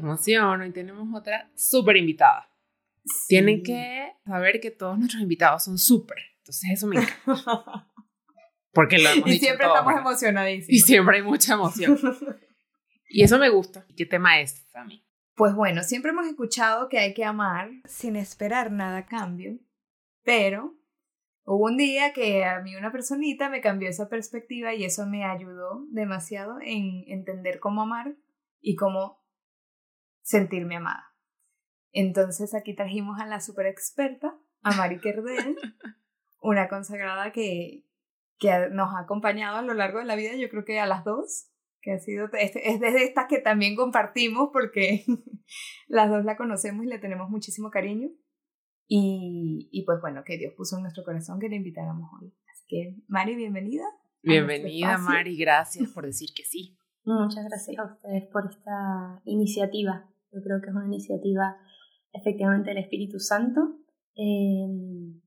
[0.00, 2.50] emoción, hoy tenemos otra súper invitada.
[3.26, 6.18] Tienen que saber que todos nuestros invitados son súper.
[6.38, 7.86] Entonces eso me encanta.
[8.72, 10.70] Porque lo hemos Y siempre estamos emocionadísimos.
[10.70, 11.98] Y siempre hay mucha emoción.
[13.08, 13.86] y eso me gusta.
[13.96, 15.04] ¿Qué tema es, Sammy?
[15.34, 19.58] Pues bueno, siempre hemos escuchado que hay que amar sin esperar nada a cambio.
[20.22, 20.76] Pero
[21.44, 25.24] hubo un día que a mí una personita me cambió esa perspectiva y eso me
[25.24, 28.16] ayudó demasiado en entender cómo amar
[28.60, 29.24] y cómo
[30.28, 31.06] sentirme amada.
[31.90, 35.56] Entonces aquí trajimos a la super experta, a Mari Kerdel,
[36.42, 37.86] una consagrada que,
[38.38, 41.02] que nos ha acompañado a lo largo de la vida, yo creo que a las
[41.02, 41.48] dos,
[41.80, 45.06] que ha sido, es, es de estas que también compartimos porque
[45.88, 48.10] las dos la conocemos y le tenemos muchísimo cariño.
[48.86, 52.34] Y, y pues bueno, que Dios puso en nuestro corazón que le invitáramos hoy.
[52.52, 53.84] Así que, Mari, bienvenida.
[54.22, 56.78] Bienvenida, Mari, gracias por decir que sí.
[57.04, 60.06] Muchas gracias a ustedes por esta iniciativa.
[60.32, 61.56] Yo creo que es una iniciativa
[62.12, 63.78] efectivamente del Espíritu Santo.
[64.14, 65.20] Em,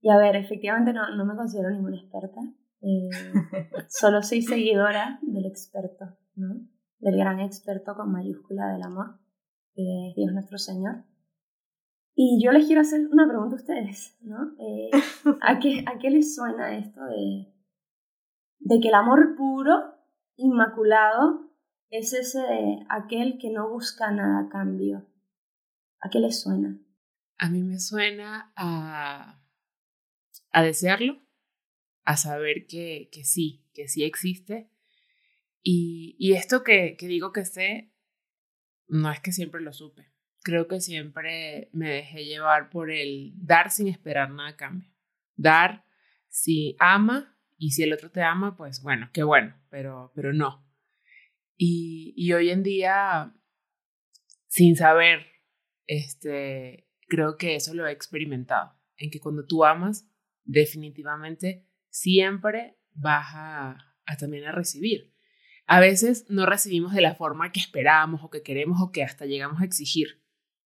[0.00, 2.40] y a ver, efectivamente no, no me considero ninguna experta.
[2.80, 3.08] Eh,
[3.88, 6.68] solo soy seguidora del experto, ¿no?
[7.00, 9.18] del gran experto con mayúscula del amor,
[9.74, 11.04] que es Dios nuestro Señor.
[12.14, 14.54] Y yo les quiero hacer una pregunta a ustedes, ¿no?
[14.58, 14.90] Eh,
[15.40, 17.54] ¿a, qué, ¿A qué les suena esto de,
[18.58, 19.94] de que el amor puro,
[20.36, 21.47] inmaculado,
[21.90, 25.06] es ese de aquel que no busca nada a cambio.
[26.00, 26.78] ¿A qué le suena?
[27.38, 29.40] A mí me suena a,
[30.50, 31.20] a desearlo,
[32.04, 34.70] a saber que, que sí, que sí existe.
[35.62, 37.92] Y, y esto que, que digo que sé,
[38.86, 40.10] no es que siempre lo supe.
[40.42, 44.88] Creo que siempre me dejé llevar por el dar sin esperar nada a cambio.
[45.36, 45.84] Dar
[46.28, 50.67] si ama y si el otro te ama, pues bueno, qué bueno, pero, pero no.
[51.60, 53.34] Y, hoy en día,
[54.46, 55.26] sin saber,
[55.86, 60.08] este, creo que eso lo he experimentado, en que cuando tú amas,
[60.44, 63.84] definitivamente siempre vas a
[64.18, 65.12] también a recibir.
[65.66, 69.26] A veces no recibimos de la forma que esperamos o que queremos o que hasta
[69.26, 70.24] llegamos a exigir,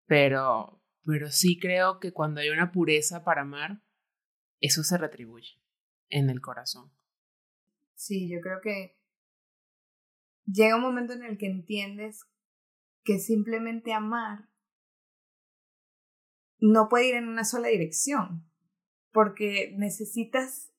[0.07, 3.83] pero, pero sí creo que cuando hay una pureza para amar,
[4.61, 5.61] eso se retribuye
[6.09, 6.91] en el corazón.
[7.95, 8.97] Sí, yo creo que
[10.47, 12.25] llega un momento en el que entiendes
[13.05, 14.49] que simplemente amar
[16.59, 18.51] no puede ir en una sola dirección,
[19.13, 20.73] porque necesitas,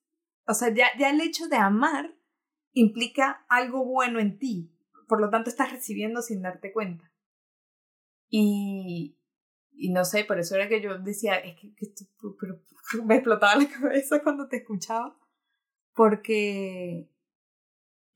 [0.46, 2.16] o sea, ya, ya el hecho de amar
[2.72, 4.74] implica algo bueno en ti,
[5.06, 7.12] por lo tanto estás recibiendo sin darte cuenta.
[8.28, 9.18] Y,
[9.72, 11.72] y no sé, por eso era que yo decía, es que,
[12.38, 12.60] pero,
[13.04, 15.18] me explotaba la cabeza cuando te escuchaba,
[15.94, 17.10] porque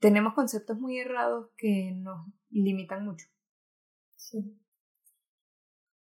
[0.03, 3.25] tenemos conceptos muy errados que nos limitan mucho.
[4.17, 4.59] Sí.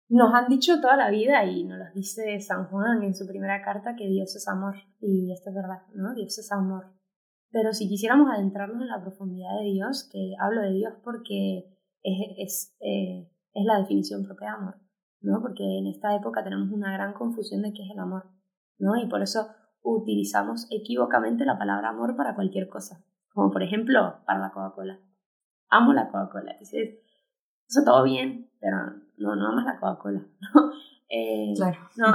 [0.07, 3.61] Nos han dicho toda la vida y nos lo dice San Juan en su primera
[3.61, 6.15] carta que Dios es amor y esto es verdad, ¿no?
[6.15, 6.93] Dios es amor.
[7.51, 11.66] Pero si quisiéramos adentrarnos en la profundidad de Dios, que hablo de Dios porque
[12.01, 14.75] es, es, eh, es la definición propia de amor,
[15.19, 15.41] ¿no?
[15.41, 18.31] Porque en esta época tenemos una gran confusión de qué es el amor,
[18.77, 18.95] ¿no?
[18.95, 19.49] Y por eso
[19.81, 23.03] utilizamos equívocamente la palabra amor para cualquier cosa
[23.39, 25.00] como por ejemplo para la Coca-Cola.
[25.69, 26.57] Amo la Coca-Cola.
[26.59, 27.00] Dices,
[27.69, 28.75] eso todo bien, pero
[29.16, 30.19] no, no amas la Coca-Cola,
[30.53, 30.72] ¿no?
[31.07, 31.89] Eh, claro.
[31.95, 32.07] No,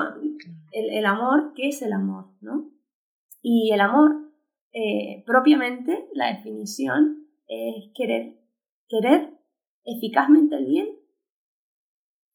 [0.72, 2.26] el, el, amor, ¿qué es el amor?
[2.42, 2.70] ¿no?
[3.40, 4.32] Y el amor,
[4.72, 8.38] eh, propiamente, la definición es querer,
[8.86, 9.32] querer
[9.84, 10.88] eficazmente el bien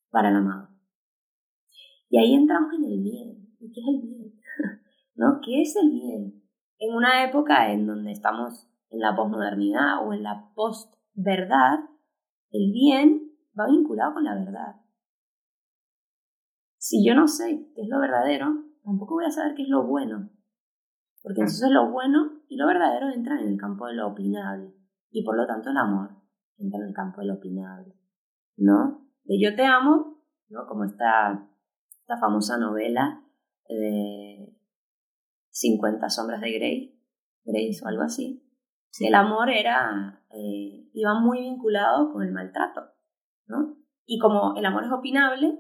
[0.10, 0.70] para el amado.
[2.10, 3.56] Y ahí entramos en el bien.
[3.60, 4.34] ¿Y qué es el bien?
[5.16, 5.42] ¿No?
[5.46, 6.44] ¿Qué es el bien?
[6.80, 11.80] En una época en donde estamos en la posmodernidad o en la postverdad,
[12.52, 14.76] el bien va vinculado con la verdad.
[16.78, 18.48] Si yo no sé qué es lo verdadero,
[18.84, 20.30] tampoco voy a saber qué es lo bueno.
[21.22, 24.74] Porque entonces lo bueno y lo verdadero entran en el campo de lo opinable.
[25.12, 26.12] Y por lo tanto el amor
[26.58, 27.94] entra en el campo de lo opinable.
[28.58, 29.06] ¿No?
[29.24, 30.66] De yo te amo, ¿no?
[30.68, 31.48] Como esta,
[32.00, 33.24] esta famosa novela
[33.68, 34.56] de
[35.52, 37.02] 50 sombras de Grey,
[37.44, 38.49] Grace o algo así,
[39.00, 42.92] el amor era, eh, iba muy vinculado con el maltrato,
[43.48, 43.78] ¿no?
[44.06, 45.60] Y como el amor es opinable,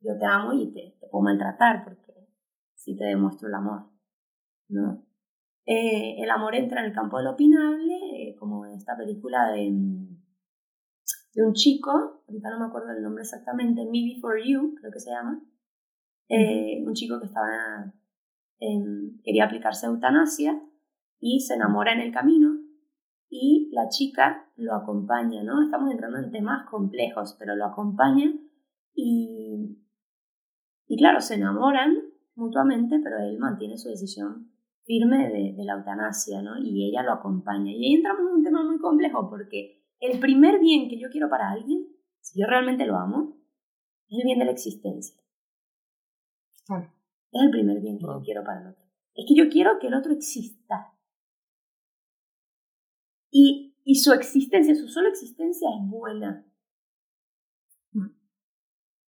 [0.00, 2.28] yo te amo y te, te puedo maltratar porque
[2.74, 3.90] si te demuestro el amor,
[4.68, 5.04] ¿no?
[5.70, 9.50] Eh, el amor entra en el campo de lo opinable, eh, como en esta película
[9.52, 9.70] de,
[11.34, 15.00] de un chico, ahorita no me acuerdo el nombre exactamente, Me Before You, creo que
[15.00, 15.42] se llama,
[16.30, 17.92] eh, un chico que estaba
[19.22, 20.60] quería aplicarse eutanasia
[21.20, 22.58] y se enamora en el camino
[23.30, 25.62] y la chica lo acompaña, ¿no?
[25.62, 28.32] Estamos entrando en temas complejos, pero lo acompaña
[28.94, 29.78] y,
[30.86, 31.94] y claro, se enamoran
[32.34, 34.52] mutuamente, pero él mantiene su decisión
[34.84, 36.58] firme de, de, la eutanasia, ¿no?
[36.58, 37.70] Y ella lo acompaña.
[37.72, 41.28] Y ahí entramos en un tema muy complejo porque el primer bien que yo quiero
[41.28, 41.86] para alguien,
[42.20, 43.36] si yo realmente lo amo,
[44.08, 45.20] es el bien de la existencia.
[47.32, 48.84] Es el primer bien que yo quiero para el otro.
[49.14, 50.94] Es que yo quiero que el otro exista.
[53.40, 56.44] Y, su existencia, su sola existencia es buena.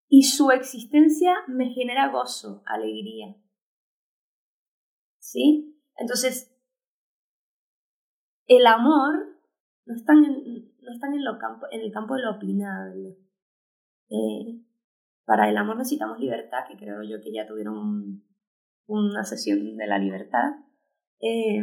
[0.07, 3.35] Y su existencia me genera gozo, alegría.
[5.19, 5.77] ¿Sí?
[5.97, 6.53] Entonces,
[8.47, 9.37] el amor
[9.85, 13.17] no está en, no está en, lo campo, en el campo de lo opinable.
[14.09, 14.61] Eh,
[15.25, 18.23] para el amor necesitamos libertad, que creo yo que ya tuvieron
[18.87, 20.55] una sesión de la libertad.
[21.19, 21.61] Eh,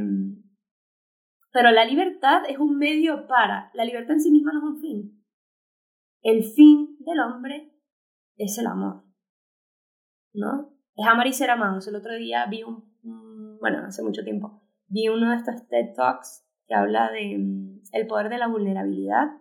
[1.52, 4.80] pero la libertad es un medio para, la libertad en sí misma no es un
[4.80, 5.24] fin.
[6.22, 7.72] El fin del hombre
[8.36, 9.04] es el amor,
[10.34, 10.74] ¿no?
[10.94, 11.86] Es amar y ser amados.
[11.88, 16.44] El otro día vi un, bueno, hace mucho tiempo, vi uno de estos TED Talks
[16.66, 19.40] que habla de mm, el poder de la vulnerabilidad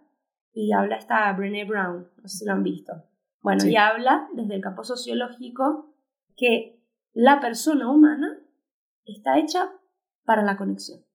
[0.54, 2.94] y habla esta Brené Brown, no sé si lo han visto.
[3.42, 5.94] Bueno, y habla desde el campo sociológico
[6.36, 6.82] que
[7.14, 8.40] la persona humana
[9.06, 9.72] está hecha
[10.26, 11.07] para la conexión.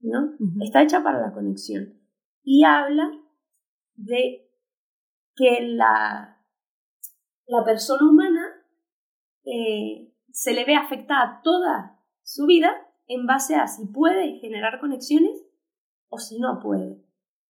[0.00, 0.36] ¿No?
[0.62, 2.00] Está hecha para la conexión.
[2.42, 3.10] Y habla
[3.96, 4.48] de
[5.34, 6.38] que la
[7.48, 8.62] la persona humana
[9.44, 12.70] eh, se le ve afectada toda su vida
[13.06, 15.42] en base a si puede generar conexiones
[16.10, 17.02] o si no puede.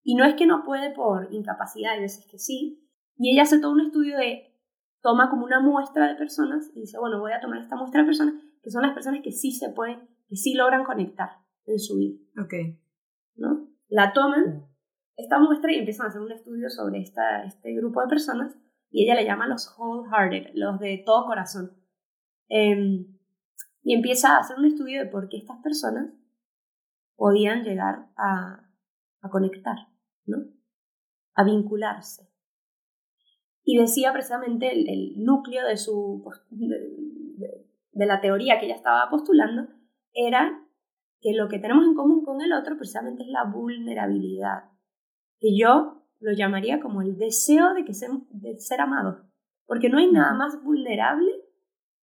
[0.05, 2.89] Y no es que no puede por incapacidad, hay veces que sí.
[3.17, 4.55] Y ella hace todo un estudio de,
[5.03, 8.07] toma como una muestra de personas y dice, bueno, voy a tomar esta muestra de
[8.07, 11.31] personas que son las personas que sí se pueden, que sí logran conectar
[11.73, 12.19] en su vida.
[12.43, 12.55] Ok.
[13.37, 13.69] ¿No?
[13.89, 14.67] La toman,
[15.17, 18.57] esta muestra, y empiezan a hacer un estudio sobre esta, este grupo de personas
[18.91, 21.73] y ella le llama los wholehearted, los de todo corazón.
[22.49, 23.19] Em,
[23.83, 26.13] y empieza a hacer un estudio de por qué estas personas
[27.17, 28.69] podían llegar a,
[29.21, 29.77] a conectar,
[30.25, 30.39] ¿no?
[31.35, 32.29] A vincularse.
[33.65, 39.69] Y decía precisamente el, núcleo de, su, de, de la teoría que ella estaba postulando
[40.15, 40.67] era
[41.21, 44.71] que lo que tenemos en común con el otro precisamente es la vulnerabilidad.
[45.39, 49.29] Que yo lo llamaría como el deseo de, que ser, de ser amado.
[49.67, 51.31] Porque no hay nada más vulnerable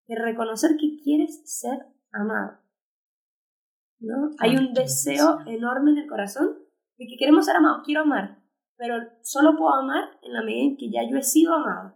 [0.06, 2.60] que reconocer que quieres ser amado.
[4.00, 4.32] ¿no?
[4.40, 6.58] Hay un deseo enorme en el corazón
[6.98, 8.42] de que queremos ser amados, quiero amar,
[8.78, 11.96] pero solo puedo amar en la medida en que ya yo he sido amado.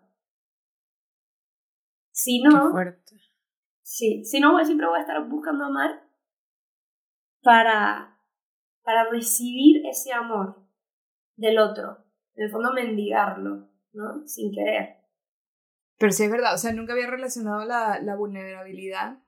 [2.11, 2.73] Si no,
[3.81, 6.08] Sí, si no, siempre voy a estar buscando amar
[7.41, 8.19] para,
[8.83, 10.65] para recibir ese amor
[11.35, 12.09] del otro
[12.39, 14.25] en el fondo mendigarlo, ¿no?
[14.25, 14.95] Sin querer.
[15.97, 19.21] Pero sí es verdad, o sea, nunca había relacionado la, la vulnerabilidad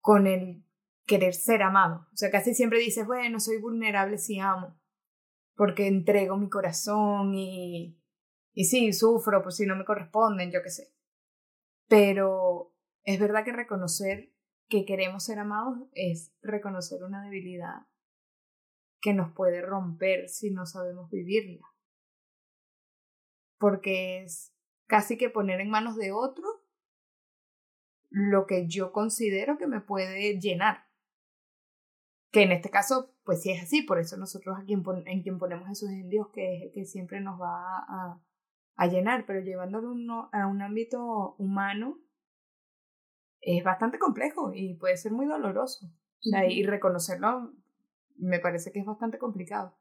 [0.00, 0.64] con el
[1.06, 2.08] querer ser amado.
[2.12, 4.76] O sea, casi siempre dices, bueno, soy vulnerable si amo,
[5.54, 7.96] porque entrego mi corazón y,
[8.52, 10.92] y sí, sufro por si no me corresponden, yo qué sé.
[11.86, 12.74] Pero
[13.04, 14.32] es verdad que reconocer
[14.68, 17.86] que queremos ser amados es reconocer una debilidad
[19.00, 21.66] que nos puede romper si no sabemos vivirla
[23.58, 24.54] porque es
[24.86, 26.44] casi que poner en manos de otro
[28.10, 30.86] lo que yo considero que me puede llenar.
[32.30, 35.70] Que en este caso, pues sí es así, por eso nosotros aquí en quien ponemos
[35.70, 38.22] esos en Dios, que que siempre nos va a,
[38.76, 39.90] a llenar, pero llevándolo
[40.32, 41.98] a un ámbito humano
[43.46, 45.88] es bastante complejo y puede ser muy doloroso.
[46.48, 47.52] y reconocerlo
[48.16, 49.76] me parece que es bastante complicado.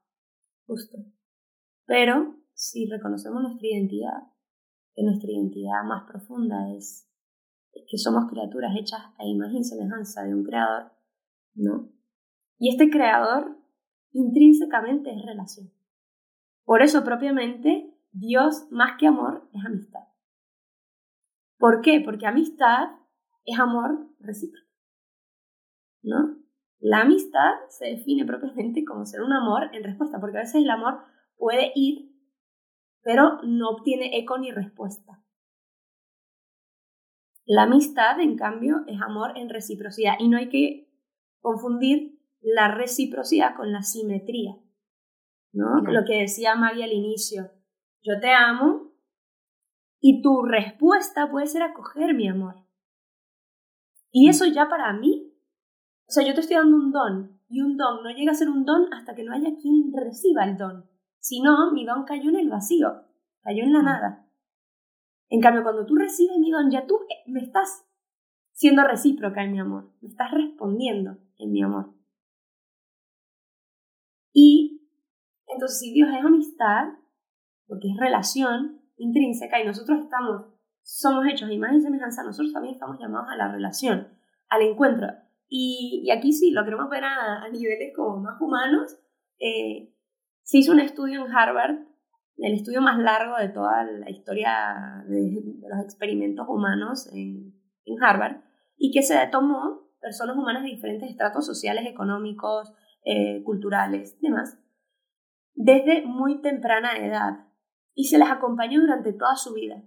[0.67, 0.98] Justo.
[1.86, 4.31] Pero si reconocemos nuestra identidad,
[4.93, 7.10] que nuestra identidad más profunda es,
[7.72, 10.91] que somos criaturas hechas a imagen y semejanza de un creador,
[11.55, 11.91] ¿no?
[12.57, 13.57] Y este creador
[14.12, 15.72] intrínsecamente es relación.
[16.63, 20.07] Por eso propiamente Dios más que amor es amistad.
[21.57, 22.01] ¿Por qué?
[22.03, 22.89] Porque amistad
[23.45, 24.67] es amor recíproco.
[26.03, 26.37] ¿No?
[26.79, 30.69] La amistad se define propiamente como ser un amor en respuesta, porque a veces el
[30.69, 30.99] amor
[31.37, 32.15] puede ir
[33.05, 35.23] pero no obtiene eco ni respuesta.
[37.45, 40.91] La amistad, en cambio, es amor en reciprocidad y no hay que
[41.39, 44.55] confundir la reciprocidad con la simetría.
[45.53, 45.81] ¿no?
[45.83, 47.51] Lo que decía Maggie al inicio,
[48.01, 48.91] yo te amo
[50.01, 52.64] y tu respuesta puede ser acoger mi amor.
[54.17, 55.29] Y eso ya para mí,
[56.07, 58.48] o sea, yo te estoy dando un don y un don no llega a ser
[58.48, 60.89] un don hasta que no haya quien reciba el don.
[61.19, 63.03] Si no, mi don cayó en el vacío,
[63.41, 64.25] cayó en la nada.
[65.27, 67.86] En cambio, cuando tú recibes mi don, ya tú eh, me estás
[68.53, 71.93] siendo recíproca en mi amor, me estás respondiendo en mi amor.
[74.31, 74.89] Y
[75.45, 76.86] entonces, si Dios es amistad,
[77.67, 80.54] porque es relación intrínseca y nosotros estamos,
[80.86, 84.08] somos hechos de imagen y semejanza, nosotros también estamos llamados a la relación,
[84.50, 85.08] al encuentro.
[85.50, 88.96] Y, aquí sí, lo queremos ver a, niveles como más humanos.
[89.39, 89.96] Eh,
[90.44, 91.75] se hizo un estudio en Harvard,
[92.38, 98.44] el estudio más largo de toda la historia de, los experimentos humanos en, en Harvard,
[98.77, 102.72] y que se tomó personas humanas de diferentes estratos sociales, económicos,
[103.06, 104.60] eh, culturales, demás,
[105.56, 107.48] desde muy temprana edad
[107.96, 109.82] y se las acompañó durante toda su vida.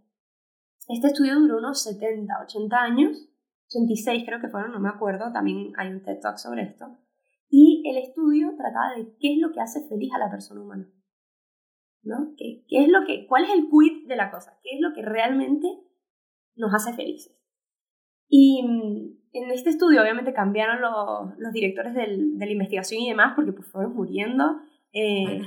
[0.89, 3.29] Este estudio duró unos 70, 80 años,
[3.69, 6.87] 86 creo que fueron, no me acuerdo, también hay un TED Talk sobre esto,
[7.51, 10.89] y el estudio trataba de qué es lo que hace feliz a la persona humana.
[12.03, 12.33] ¿No?
[12.39, 14.59] ¿Qué, qué es lo que, ¿Cuál es el quid de la cosa?
[14.63, 15.67] ¿Qué es lo que realmente
[16.57, 17.37] nos hace felices?
[18.29, 23.09] Y mm, en este estudio obviamente cambiaron los, los directores del, de la investigación y
[23.09, 24.45] demás porque pues fueron muriendo.
[24.93, 25.43] Eh,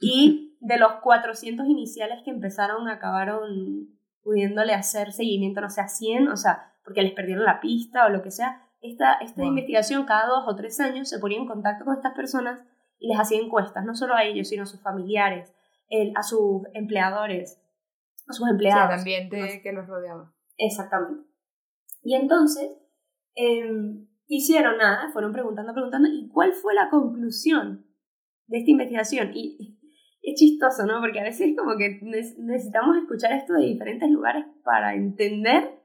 [0.00, 3.88] y de los 400 iniciales que empezaron, acabaron
[4.22, 8.08] pudiéndole hacer seguimiento, no sé, a 100, o sea, porque les perdieron la pista o
[8.08, 8.62] lo que sea.
[8.80, 12.60] Esta, esta investigación cada dos o tres años se ponía en contacto con estas personas
[12.98, 15.52] y les hacía encuestas, no solo a ellos, sino a sus familiares,
[16.16, 17.60] a sus empleadores,
[18.28, 18.82] a sus empleados.
[18.82, 20.32] Sí, al ambiente que los rodeaba.
[20.56, 21.28] Exactamente.
[22.02, 22.78] Y entonces,
[23.34, 27.86] em, hicieron nada, fueron preguntando, preguntando, ¿y cuál fue la conclusión
[28.46, 29.30] de esta investigación?
[29.34, 29.78] Y
[30.22, 31.00] es chistoso, ¿no?
[31.00, 35.82] Porque a veces como que necesitamos escuchar esto de diferentes lugares para entender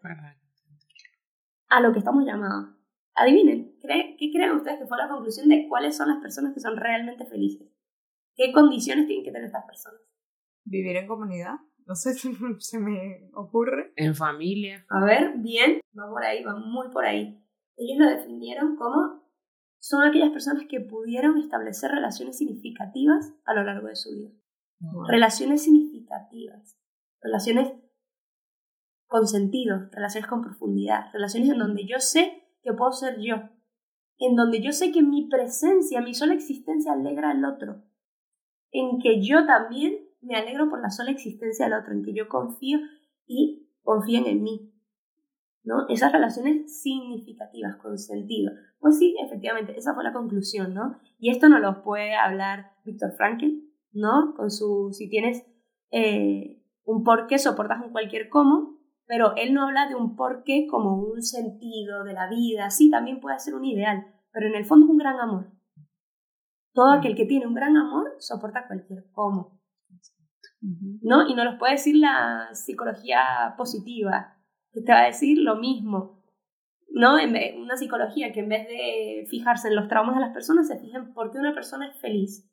[1.70, 2.76] a lo que estamos llamados.
[3.16, 6.78] Adivinen, ¿qué creen ustedes que fue la conclusión de cuáles son las personas que son
[6.78, 7.68] realmente felices?
[8.36, 10.00] ¿Qué condiciones tienen que tener estas personas?
[10.64, 11.56] Vivir en comunidad.
[11.88, 13.92] No sé si se me ocurre.
[13.96, 14.86] En familia.
[14.90, 17.44] A ver, bien, va por ahí, va muy por ahí.
[17.76, 19.27] Ellos lo definieron como
[19.80, 24.32] son aquellas personas que pudieron establecer relaciones significativas a lo largo de su vida.
[25.08, 26.78] Relaciones significativas,
[27.22, 27.74] relaciones
[29.08, 33.36] con sentido, relaciones con profundidad, relaciones en donde yo sé que puedo ser yo,
[34.20, 37.84] en donde yo sé que mi presencia, mi sola existencia alegra al otro,
[38.72, 42.28] en que yo también me alegro por la sola existencia del otro, en que yo
[42.28, 42.80] confío
[43.26, 44.74] y confíen en mí.
[45.68, 45.86] ¿No?
[45.90, 48.54] Esas relaciones significativas, con sentido.
[48.80, 50.98] Pues sí, efectivamente, esa fue la conclusión, ¿no?
[51.20, 53.48] Y esto no lo puede hablar Víctor Frankl,
[53.92, 54.34] ¿no?
[54.36, 55.46] Con su, si tienes
[55.92, 60.44] eh, un por qué, soportas un cualquier cómo, pero él no habla de un por
[60.44, 64.56] qué como un sentido de la vida, sí, también puede ser un ideal, pero en
[64.56, 65.52] el fondo es un gran amor.
[66.74, 69.60] Todo aquel que tiene un gran amor soporta cualquier cómo.
[70.62, 71.28] ¿No?
[71.28, 74.37] Y no los puede decir la psicología positiva,
[74.78, 76.24] que te va a decir lo mismo.
[76.90, 77.20] ¿no?
[77.20, 80.80] En una psicología que en vez de fijarse en los traumas de las personas, se
[80.80, 82.50] fijen por qué una persona es feliz.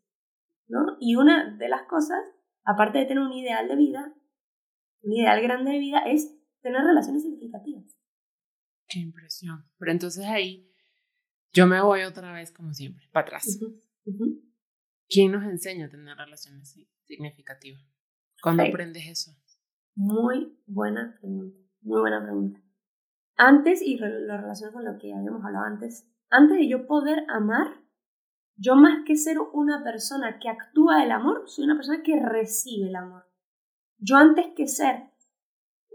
[0.69, 0.97] ¿no?
[1.01, 2.19] Y una de las cosas,
[2.65, 4.15] aparte de tener un ideal de vida,
[5.03, 7.99] un ideal grande de vida, es tener relaciones significativas.
[8.89, 9.65] Qué impresión.
[9.79, 10.71] Pero entonces ahí
[11.53, 13.61] yo me voy otra vez, como siempre, para atrás.
[15.09, 17.83] ¿Quién nos enseña a tener relaciones significativas?
[18.43, 19.31] ¿Cuándo aprendes eso?
[19.95, 21.64] Muy buena pregunta.
[21.85, 22.61] Muy buena pregunta.
[23.37, 27.85] Antes, y lo relaciono con lo que habíamos hablado antes, antes de yo poder amar,
[28.57, 32.89] yo más que ser una persona que actúa el amor, soy una persona que recibe
[32.89, 33.25] el amor.
[33.99, 35.11] Yo antes que ser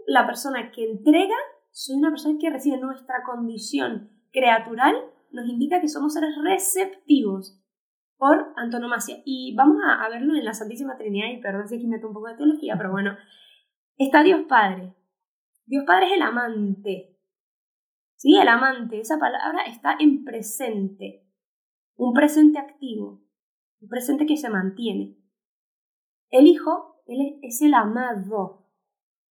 [0.06, 1.36] la persona que entrega,
[1.70, 4.94] soy una persona que recibe nuestra condición creatural,
[5.32, 7.60] nos indica que somos seres receptivos
[8.16, 9.22] por antonomasia.
[9.24, 12.28] Y vamos a, verlo en la Santísima Trinidad, y perdón si aquí meto un poco
[12.28, 13.16] de teología, pero bueno,
[13.96, 14.94] está Dios Padre,
[15.66, 17.18] Dios Padre es el amante.
[18.16, 18.36] ¿Sí?
[18.36, 21.26] El amante, esa palabra está en presente.
[21.96, 23.22] Un presente activo.
[23.80, 25.16] Un presente que se mantiene.
[26.30, 28.68] El Hijo, Él es el amado.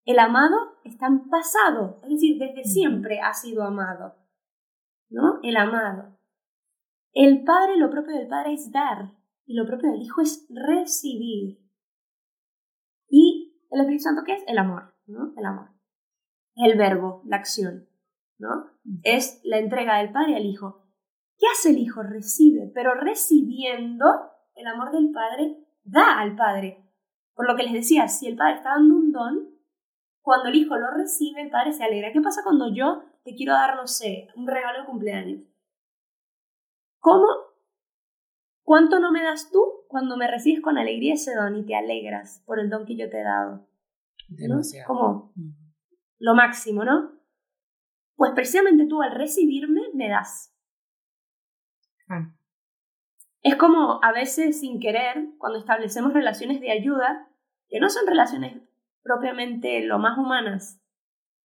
[0.06, 4.16] El amado está en pasado, es decir, desde siempre ha sido amado.
[5.10, 5.40] ¿No?
[5.44, 6.18] El amado.
[7.14, 9.14] El Padre, lo propio del Padre es dar,
[9.46, 11.60] y lo propio del Hijo es recibir.
[13.08, 14.44] Y el Espíritu Santo, ¿qué es?
[14.48, 15.34] El amor, ¿no?
[15.38, 15.70] El amor.
[16.62, 17.88] El verbo, la acción,
[18.38, 18.70] ¿no?
[19.04, 20.84] Es la entrega del Padre al Hijo.
[21.38, 22.04] ¿Qué hace el Hijo?
[22.04, 24.06] Recibe, pero recibiendo
[24.56, 26.84] el amor del Padre, da al Padre.
[27.34, 29.50] Por lo que les decía, si el Padre está dando un don,
[30.22, 32.12] cuando el Hijo lo recibe, el Padre se alegra.
[32.12, 35.42] ¿Qué pasa cuando yo te quiero dar, no sé, un regalo de cumpleaños?
[37.00, 37.26] ¿Cómo?
[38.64, 42.44] ¿Cuánto no me das tú cuando me recibes con alegría ese don y te alegras
[42.46, 43.66] por el don que yo te he dado?
[44.28, 44.88] Demasiado.
[44.88, 45.34] Como
[46.20, 47.14] lo máximo, ¿no?
[48.16, 50.54] Pues precisamente tú al recibirme me das.
[52.10, 52.34] Ah.
[53.42, 57.30] Es como a veces sin querer, cuando establecemos relaciones de ayuda,
[57.70, 58.62] que no son relaciones
[59.02, 60.82] propiamente lo más humanas.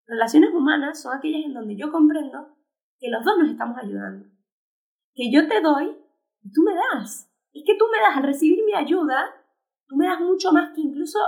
[0.07, 2.57] Relaciones humanas son aquellas en donde yo comprendo
[2.99, 4.27] que los dos nos estamos ayudando.
[5.15, 5.97] Que yo te doy
[6.43, 7.31] y tú me das.
[7.53, 9.33] Es que tú me das al recibir mi ayuda,
[9.87, 11.21] tú me das mucho más que incluso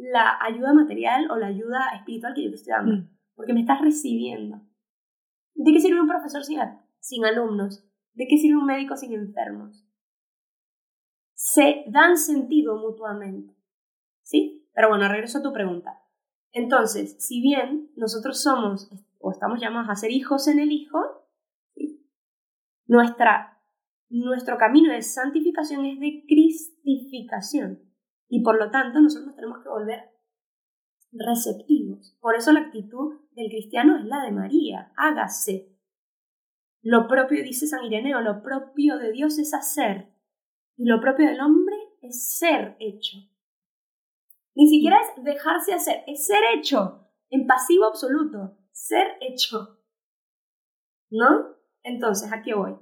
[0.00, 2.96] la ayuda material o la ayuda espiritual que yo te estoy dando.
[2.96, 3.10] Mm.
[3.34, 4.60] Porque me estás recibiendo.
[5.54, 6.58] ¿De qué sirve un profesor sin,
[6.98, 7.84] sin alumnos?
[8.14, 9.84] ¿De qué sirve un médico sin enfermos?
[11.34, 13.54] Se dan sentido mutuamente.
[14.22, 14.68] ¿Sí?
[14.74, 16.02] Pero bueno, regreso a tu pregunta.
[16.52, 20.98] Entonces, si bien nosotros somos o estamos llamados a ser hijos en el Hijo,
[21.74, 22.06] ¿sí?
[22.86, 23.60] Nuestra,
[24.08, 27.89] nuestro camino de santificación es de cristificación.
[28.30, 30.10] Y por lo tanto, nosotros nos tenemos que volver
[31.12, 32.16] receptivos.
[32.20, 35.76] Por eso la actitud del cristiano es la de María, hágase.
[36.80, 40.14] Lo propio, dice San Ireneo, lo propio de Dios es hacer
[40.76, 43.18] y lo propio del hombre es ser hecho.
[44.54, 49.80] Ni siquiera es dejarse hacer, es ser hecho, en pasivo absoluto, ser hecho.
[51.10, 51.56] ¿No?
[51.82, 52.76] Entonces, ¿a qué voy?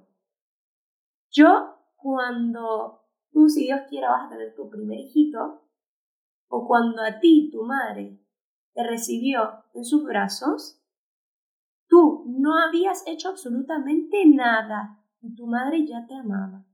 [1.30, 3.07] Yo, cuando
[3.38, 5.62] tú, si Dios quiera, vas a tener tu primer hijito,
[6.49, 8.18] o cuando a ti, tu madre,
[8.74, 10.83] te recibió en sus brazos,
[11.87, 16.64] tú no habías hecho absolutamente nada y tu madre ya te amaba.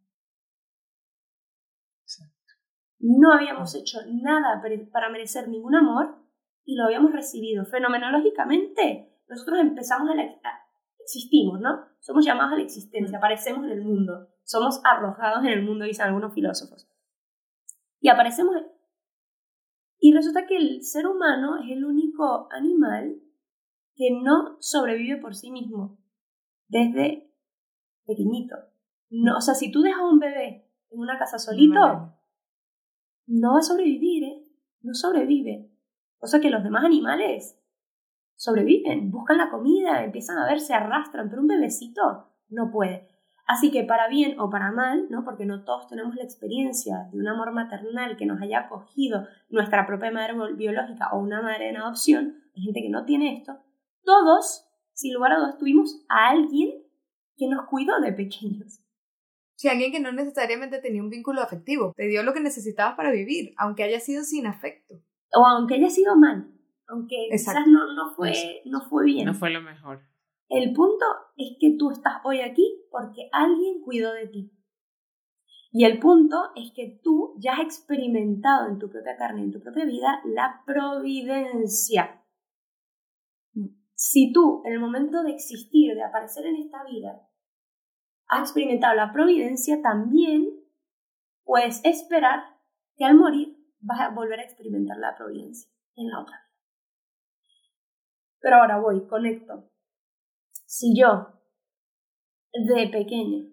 [2.99, 6.17] No habíamos hecho nada para merecer ningún amor
[6.65, 7.67] y lo habíamos recibido.
[7.67, 10.25] Fenomenológicamente, nosotros empezamos a, la,
[11.05, 11.87] existimos, ¿no?
[12.01, 16.07] Somos llamados a la existencia, aparecemos en el mundo, somos arrojados en el mundo, dicen
[16.07, 16.89] algunos filósofos.
[18.01, 18.57] Y aparecemos
[20.07, 23.23] y resulta que el ser humano es el único animal
[23.95, 25.99] que no sobrevive por sí mismo
[26.69, 27.33] desde
[28.05, 28.55] pequeñito.
[29.09, 32.13] No, o sea, si tú dejas a un bebé en una casa solito,
[33.27, 34.45] no va a sobrevivir, ¿eh?
[34.83, 35.71] No sobrevive.
[36.19, 37.59] O sea que los demás animales
[38.37, 43.09] sobreviven, buscan la comida, empiezan a ver, se arrastran, pero un bebecito no puede.
[43.47, 45.25] Así que para bien o para mal, ¿no?
[45.25, 49.87] porque no todos tenemos la experiencia de un amor maternal que nos haya acogido nuestra
[49.87, 53.59] propia madre biológica o una madre en adopción, hay gente que no tiene esto,
[54.03, 56.85] todos, sin lugar a dudas, tuvimos a alguien
[57.37, 58.81] que nos cuidó de pequeños.
[59.57, 63.11] Sí, alguien que no necesariamente tenía un vínculo afectivo, te dio lo que necesitabas para
[63.11, 65.03] vivir, aunque haya sido sin afecto.
[65.33, 66.49] O aunque haya sido mal,
[66.89, 69.27] aunque quizás no, no, fue, no fue bien.
[69.27, 70.03] No fue lo mejor.
[70.49, 71.05] El punto
[71.37, 74.53] es que tú estás hoy aquí porque alguien cuidó de ti.
[75.73, 79.61] Y el punto es que tú ya has experimentado en tu propia carne, en tu
[79.61, 82.23] propia vida, la providencia.
[83.95, 87.29] Si tú, en el momento de existir, de aparecer en esta vida,
[88.29, 90.49] has experimentado la providencia, también
[91.43, 92.45] puedes esperar
[92.97, 96.44] que al morir vas a volver a experimentar la providencia en la otra.
[98.45, 99.71] Pero ahora voy, conecto.
[100.67, 101.29] Si yo,
[102.53, 103.47] de pequeña,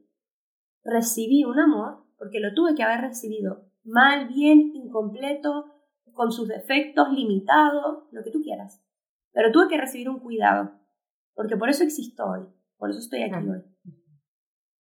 [0.84, 5.78] recibí un amor, porque lo tuve que haber recibido mal, bien, incompleto,
[6.12, 8.84] con sus defectos, limitado, lo que tú quieras.
[9.32, 10.74] Pero tuve que recibir un cuidado,
[11.36, 13.64] porque por eso existo hoy, por eso estoy aquí hoy.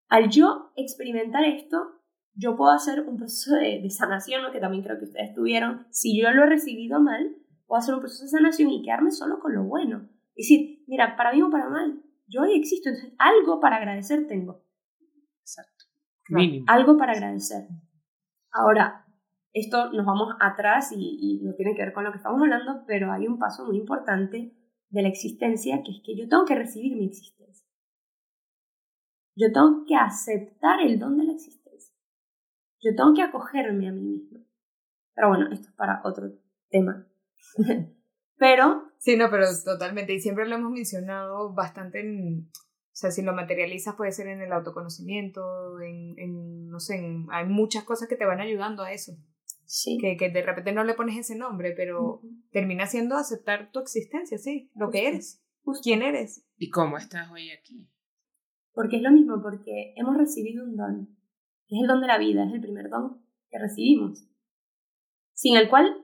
[0.09, 2.01] Al yo experimentar esto,
[2.33, 4.51] yo puedo hacer un proceso de, sanación, ¿no?
[4.51, 5.87] que también creo que ustedes tuvieron.
[5.89, 7.33] Si yo lo he recibido mal,
[7.71, 10.09] puedo hacer un proceso de sanación y quedarme solo con lo bueno.
[10.35, 14.27] Es decir, mira, para bien o para mal, yo hoy existo, entonces algo para agradecer
[14.27, 14.65] tengo.
[15.39, 15.85] Exacto.
[16.27, 16.65] Mínimo.
[16.67, 17.69] Algo para agradecer.
[18.51, 19.05] Ahora,
[19.53, 22.83] esto nos vamos atrás y, y, no tiene que ver con lo que estamos hablando,
[22.87, 24.53] pero hay un paso muy importante
[24.89, 27.65] de la existencia, que es que yo tengo que recibir mi existencia.
[29.33, 31.95] Yo tengo que aceptar el don de la existencia.
[32.81, 34.45] Yo tengo que acogerme a mí mismo.
[35.15, 36.33] Pero bueno, esto es para otro
[36.69, 37.07] tema.
[38.37, 40.13] pero Sí, no, pero totalmente.
[40.13, 42.51] Y siempre lo hemos mencionado bastante en.
[42.53, 47.01] O sea, si lo materializas puede ser en el autoconocimiento, en, en no sé,
[47.31, 49.13] hay muchas cosas que te van ayudando a eso.
[49.65, 49.97] Sí.
[49.99, 54.37] Que, que de repente no le pones ese nombre, pero termina siendo aceptar tu existencia,
[54.37, 55.43] sí, lo que eres,
[55.81, 56.45] quién eres.
[56.57, 57.89] ¿Y cómo estás hoy aquí?
[58.73, 61.17] Porque es lo mismo, porque hemos recibido un don,
[61.65, 64.27] que es el don de la vida, es el primer don que recibimos,
[65.33, 66.00] sin el cual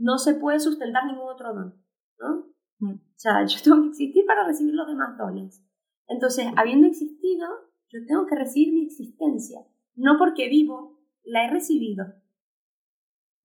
[0.00, 1.74] no se puede sustentar ningún otro don,
[2.18, 2.46] ¿no?
[2.78, 2.94] Mm.
[2.94, 5.62] O sea, yo tengo que existir para recibir los demás dones.
[6.08, 7.46] Entonces, habiendo existido,
[7.90, 9.60] yo tengo que recibir mi existencia.
[9.94, 12.06] No porque vivo, la he recibido.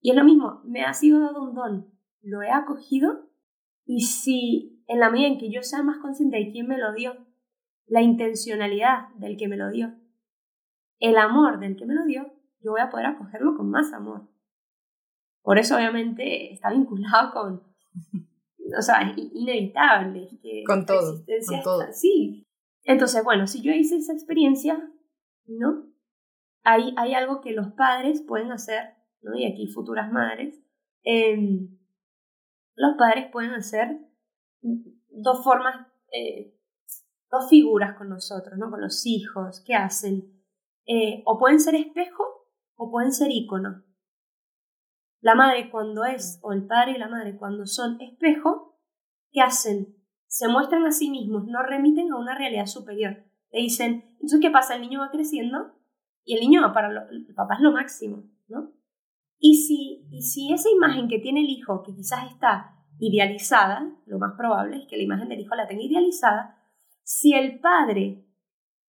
[0.00, 1.92] Y es lo mismo, me ha sido dado un don,
[2.22, 3.28] lo he acogido
[3.84, 6.92] y si en la medida en que yo sea más consciente de quién me lo
[6.94, 7.14] dio,
[7.86, 9.94] la intencionalidad del que me lo dio,
[10.98, 14.28] el amor del que me lo dio, yo voy a poder acogerlo con más amor.
[15.46, 17.62] Por eso obviamente está vinculado con,
[18.76, 20.28] o sea, es inevitable.
[20.42, 21.82] Que Con todo, con todo.
[21.82, 22.44] está- sí.
[22.82, 24.76] Entonces, bueno, si yo hice esa experiencia,
[25.46, 25.86] ¿no?
[26.64, 29.36] Hay, hay algo que los padres pueden hacer, ¿no?
[29.36, 30.60] Y aquí futuras madres,
[31.04, 31.78] em,
[32.74, 34.00] los padres pueden hacer
[35.10, 36.58] dos formas, eh,
[37.30, 38.68] dos figuras con nosotros, ¿no?
[38.68, 40.24] Con los hijos, ¿qué hacen?
[40.86, 42.24] Eh, o pueden ser espejo
[42.74, 43.85] o pueden ser ícono.
[45.20, 48.78] La madre cuando es, o el padre y la madre cuando son espejo,
[49.32, 49.96] ¿qué hacen?
[50.26, 53.24] Se muestran a sí mismos, no remiten a una realidad superior.
[53.52, 54.74] Le dicen, entonces, ¿qué pasa?
[54.74, 55.72] El niño va creciendo
[56.24, 58.72] y el niño va para lo, el papá es lo máximo, ¿no?
[59.38, 64.18] Y si, y si esa imagen que tiene el hijo, que quizás está idealizada, lo
[64.18, 66.58] más probable es que la imagen del hijo la tenga idealizada,
[67.02, 68.26] si el padre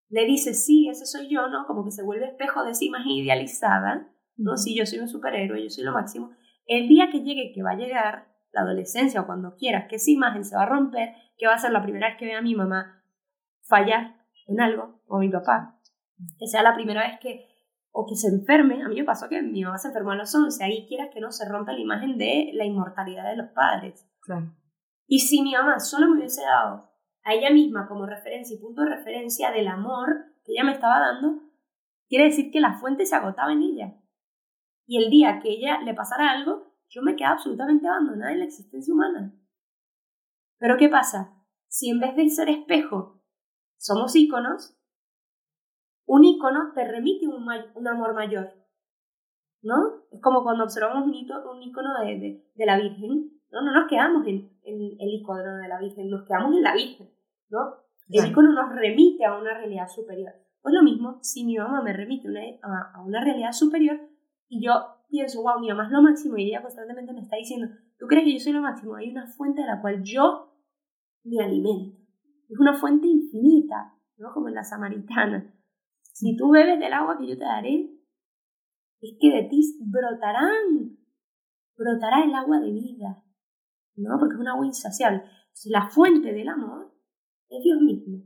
[0.09, 1.65] le dice, sí, ese soy yo, ¿no?
[1.67, 4.57] Como que se vuelve espejo de esa imagen idealizada, ¿no?
[4.57, 6.31] Si yo soy un superhéroe, yo soy lo máximo,
[6.65, 10.11] el día que llegue, que va a llegar, la adolescencia o cuando quieras, que esa
[10.11, 12.41] imagen se va a romper, que va a ser la primera vez que vea a
[12.41, 13.03] mi mamá
[13.63, 14.15] fallar
[14.47, 15.79] en algo, o a mi papá,
[16.39, 17.47] que sea la primera vez que,
[17.91, 20.33] o que se enferme, a mí me pasó que mi mamá se enfermó a los
[20.33, 24.07] 11, ahí quieras que no se rompa la imagen de la inmortalidad de los padres.
[24.21, 24.53] Claro.
[25.07, 26.91] Y si mi mamá solo me hubiese dado
[27.23, 30.99] a ella misma como referencia y punto de referencia del amor que ella me estaba
[30.99, 31.41] dando,
[32.07, 33.93] quiere decir que la fuente se agotaba en ella.
[34.87, 38.45] Y el día que ella le pasara algo, yo me quedaba absolutamente abandonada en la
[38.45, 39.37] existencia humana.
[40.57, 41.35] Pero ¿qué pasa?
[41.67, 43.21] Si en vez de ser espejo
[43.77, 44.75] somos íconos,
[46.07, 47.45] un ícono te remite un,
[47.75, 48.53] un amor mayor.
[49.61, 49.75] ¿No?
[50.11, 53.31] Es como cuando observamos un, hito- un ícono de, de, de la Virgen.
[53.51, 53.61] ¿no?
[53.61, 57.09] no nos quedamos en, en el icono de la Virgen, nos quedamos en la Virgen.
[57.49, 57.59] ¿no?
[58.07, 58.29] El Claro.
[58.31, 60.31] icono nos remite a una realidad superior.
[60.61, 63.99] Pues lo mismo, si mi mamá me remite una- a, a una realidad superior
[64.49, 64.73] y yo
[65.09, 68.25] pienso, wow, mi mamá es lo máximo y ella constantemente me está diciendo, ¿tú crees
[68.25, 68.95] que yo soy lo máximo?
[68.95, 70.53] Hay una fuente de la cual yo
[71.23, 71.97] me alimento.
[72.49, 74.33] Es una fuente infinita, ¿no?
[74.33, 75.53] Como en la samaritana.
[76.01, 77.93] Si tú bebes del agua que yo te daré,
[79.01, 80.97] es que de ti brotarán,
[81.75, 83.23] brotará el agua de vida,
[83.95, 84.17] ¿no?
[84.19, 85.19] Porque es un agua insaciable.
[85.19, 86.95] Entonces, la fuente del amor
[87.49, 88.23] es Dios mismo.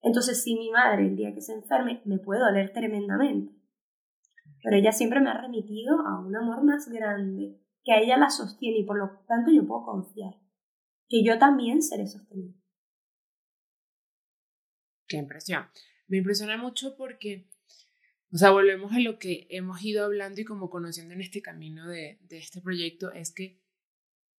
[0.00, 3.57] Entonces, si mi madre el día que se enferme me puede doler tremendamente,
[4.62, 8.30] pero ella siempre me ha remitido a un amor más grande, que a ella la
[8.30, 10.34] sostiene y por lo tanto yo puedo confiar,
[11.08, 12.54] que yo también seré sostenido.
[15.06, 15.64] Qué impresión.
[16.06, 17.48] Me impresiona mucho porque,
[18.32, 21.88] o sea, volvemos a lo que hemos ido hablando y como conociendo en este camino
[21.88, 23.62] de, de este proyecto, es que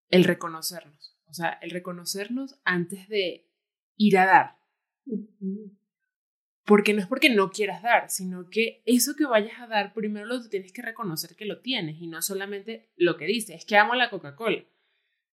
[0.10, 3.49] el reconocernos, o sea, el reconocernos antes de
[3.95, 4.60] ir a dar.
[6.69, 10.27] Porque no es porque no quieras dar, sino que eso que vayas a dar, primero
[10.27, 13.75] lo tienes que reconocer que lo tienes y no solamente lo que dices, es que
[13.75, 14.63] amo la Coca-Cola.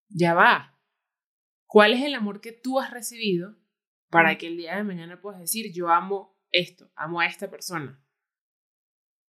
[0.09, 0.81] Ya va.
[1.67, 3.55] ¿Cuál es el amor que tú has recibido
[4.09, 8.03] para que el día de mañana puedas decir, yo amo esto, amo a esta persona?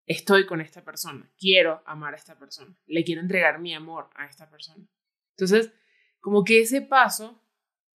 [0.05, 4.27] Estoy con esta persona, quiero amar a esta persona, le quiero entregar mi amor a
[4.27, 4.87] esta persona.
[5.31, 5.73] Entonces,
[6.21, 7.43] como que ese paso,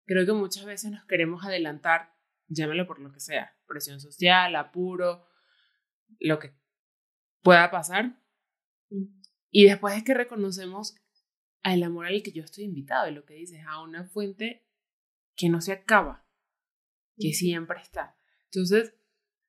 [0.05, 2.12] creo que muchas veces nos queremos adelantar,
[2.53, 5.27] llámelo por lo que sea, presión social, apuro,
[6.19, 6.55] lo que
[7.43, 8.19] pueda pasar.
[9.51, 10.97] Y después es que reconocemos
[11.63, 14.67] al amor al que yo estoy invitado, y lo que dices, a una fuente
[15.37, 16.27] que no se acaba,
[17.19, 18.17] que siempre está.
[18.47, 18.95] Entonces,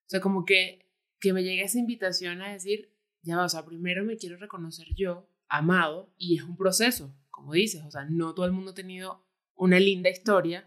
[0.06, 0.86] o sea, como que,
[1.20, 4.86] que me llega esa invitación a decir, ya va, o sea, primero me quiero reconocer
[4.94, 8.74] yo, amado, y es un proceso, como dices, o sea, no todo el mundo ha
[8.74, 10.66] tenido una linda historia,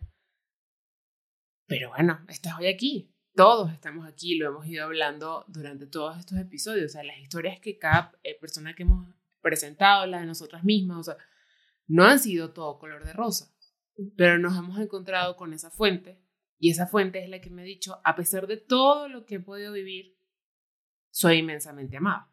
[1.67, 6.37] pero bueno, estás hoy aquí, todos estamos aquí, lo hemos ido hablando durante todos estos
[6.39, 10.63] episodios, o sea, las historias que cada eh, persona que hemos presentado, las de nosotras
[10.63, 11.17] mismas, o sea,
[11.85, 13.53] no han sido todo color de rosa,
[14.15, 16.21] pero nos hemos encontrado con esa fuente
[16.57, 19.35] y esa fuente es la que me ha dicho, a pesar de todo lo que
[19.35, 20.17] he podido vivir,
[21.11, 22.31] soy inmensamente amado.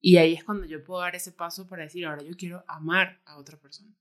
[0.00, 3.22] Y ahí es cuando yo puedo dar ese paso para decir, ahora yo quiero amar
[3.24, 3.96] a otra persona.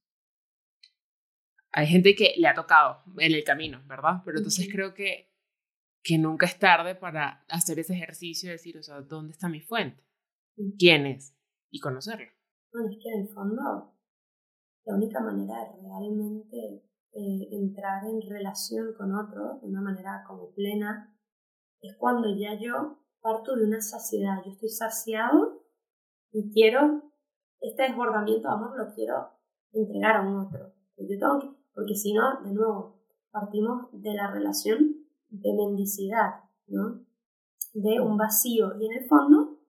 [1.78, 4.22] Hay gente que le ha tocado en el camino, ¿verdad?
[4.24, 5.30] Pero entonces creo que,
[6.02, 9.60] que nunca es tarde para hacer ese ejercicio de decir, o sea, ¿dónde está mi
[9.60, 10.02] fuente?
[10.80, 11.36] ¿Quién es?
[11.70, 12.32] Y conocerlo.
[12.72, 13.94] Bueno, es que en el fondo,
[14.86, 20.54] la única manera de realmente eh, entrar en relación con otro de una manera como
[20.54, 21.14] plena
[21.82, 24.38] es cuando ya yo parto de una saciedad.
[24.46, 25.62] Yo estoy saciado
[26.32, 27.12] y quiero,
[27.60, 29.32] este desbordamiento de amor lo quiero
[29.74, 30.74] entregar a un otro.
[30.98, 37.06] Yo tengo porque si no, de nuevo, partimos de la relación de mendicidad, ¿no?
[37.74, 38.80] De un vacío.
[38.80, 39.60] Y en el fondo,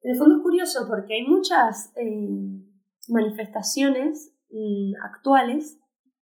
[0.00, 2.30] en el fondo es curioso porque hay muchas eh,
[3.08, 5.80] manifestaciones mm, actuales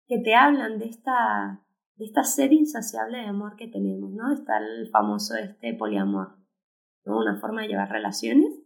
[0.07, 1.63] que te hablan de esta,
[1.95, 4.33] de esta sed insaciable de amor que tenemos, ¿no?
[4.33, 6.35] Está el famoso este poliamor,
[7.05, 7.19] ¿no?
[7.19, 8.59] Una forma de llevar relaciones.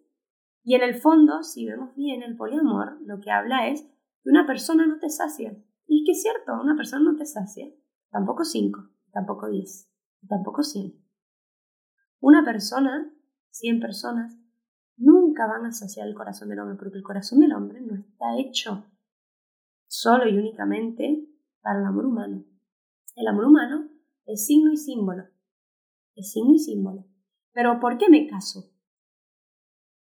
[0.63, 3.81] Y en el fondo, si vemos bien el poliamor, lo que habla es
[4.23, 5.57] que una persona no te sacia.
[5.87, 7.67] Y es que es cierto, una persona no te sacia.
[8.11, 9.89] Tampoco cinco, tampoco diez,
[10.27, 10.93] tampoco cien.
[12.19, 13.13] Una persona,
[13.49, 14.37] cien personas,
[14.97, 18.37] nunca van a saciar el corazón del hombre, porque el corazón del hombre no está
[18.37, 18.85] hecho
[19.87, 21.27] solo y únicamente
[21.61, 22.43] para el amor humano.
[23.15, 23.89] El amor humano
[24.25, 25.23] es signo y símbolo.
[26.15, 27.05] Es signo y símbolo.
[27.53, 28.71] Pero ¿por qué me caso?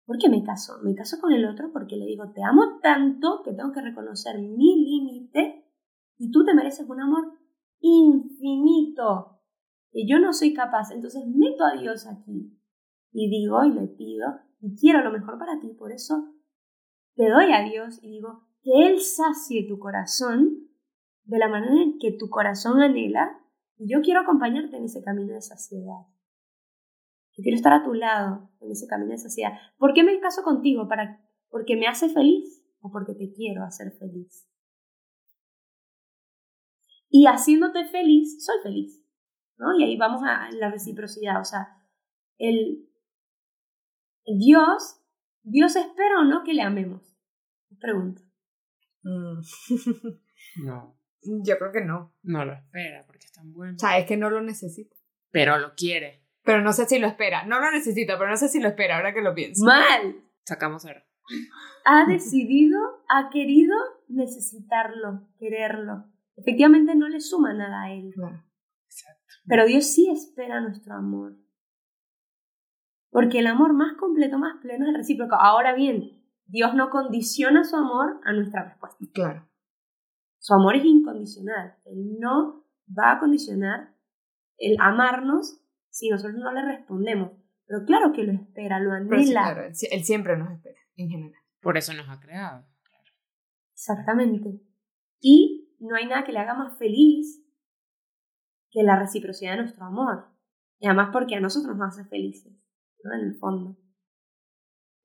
[0.05, 0.79] ¿Por qué me caso?
[0.83, 4.39] Me caso con el otro porque le digo, te amo tanto que tengo que reconocer
[4.39, 5.58] mi límite
[6.19, 7.33] y tú te mereces un amor
[7.79, 9.39] infinito
[9.91, 10.91] que yo no soy capaz.
[10.91, 12.55] Entonces meto a Dios aquí
[13.11, 14.27] y digo y le pido
[14.61, 15.73] y quiero lo mejor para ti.
[15.73, 16.35] Por eso
[17.15, 20.69] te doy a Dios y digo que Él sacie tu corazón
[21.23, 23.39] de la manera en que tu corazón anhela.
[23.77, 26.05] Y yo quiero acompañarte en ese camino de saciedad
[27.41, 29.53] quiero estar a tu lado en ese camino de saciedad.
[29.77, 30.87] ¿Por qué me caso contigo?
[30.87, 34.47] ¿Para, ¿Porque me hace feliz o porque te quiero hacer feliz?
[37.09, 38.99] Y haciéndote feliz, soy feliz.
[39.59, 39.77] ¿no?
[39.77, 41.39] Y ahí vamos a la reciprocidad.
[41.39, 41.67] O sea,
[42.37, 42.89] el,
[44.25, 45.01] Dios,
[45.43, 47.15] Dios espera o no que le amemos.
[47.79, 48.21] Pregunta.
[49.03, 49.41] Mm.
[50.63, 50.97] no.
[51.21, 52.15] Yo creo que no.
[52.23, 53.75] No lo espera porque es tan bueno.
[53.75, 54.95] O sea, es que no lo necesita.
[55.31, 56.23] Pero lo quiere.
[56.43, 57.45] Pero no sé si lo espera.
[57.45, 59.65] No lo necesita, pero no sé si lo espera ahora que lo pienso.
[59.65, 60.23] Mal.
[60.45, 61.05] Sacamos ahora.
[61.85, 63.75] Ha decidido, ha querido
[64.07, 66.05] necesitarlo, quererlo.
[66.39, 68.13] Efectivamente no le suma nada a él.
[68.85, 69.33] Exacto.
[69.45, 71.37] Pero Dios sí espera nuestro amor.
[73.11, 75.35] Porque el amor más completo, más pleno es el recíproco.
[75.35, 78.97] Ahora bien, Dios no condiciona su amor a nuestra respuesta.
[79.13, 79.49] Claro.
[80.37, 81.75] Su amor es incondicional.
[81.85, 82.65] Él no
[82.97, 83.95] va a condicionar
[84.57, 87.31] el amarnos si nosotros no le respondemos.
[87.65, 89.43] Pero claro que lo espera, lo anhela.
[89.43, 91.41] claro, él siempre nos espera, en general.
[91.61, 92.65] Por eso nos ha creado.
[93.73, 94.61] Exactamente.
[95.19, 97.45] Y no hay nada que le haga más feliz
[98.71, 100.27] que la reciprocidad de nuestro amor.
[100.79, 102.53] Y además porque a nosotros nos hace felices,
[103.03, 103.13] ¿no?
[103.13, 103.77] En el fondo.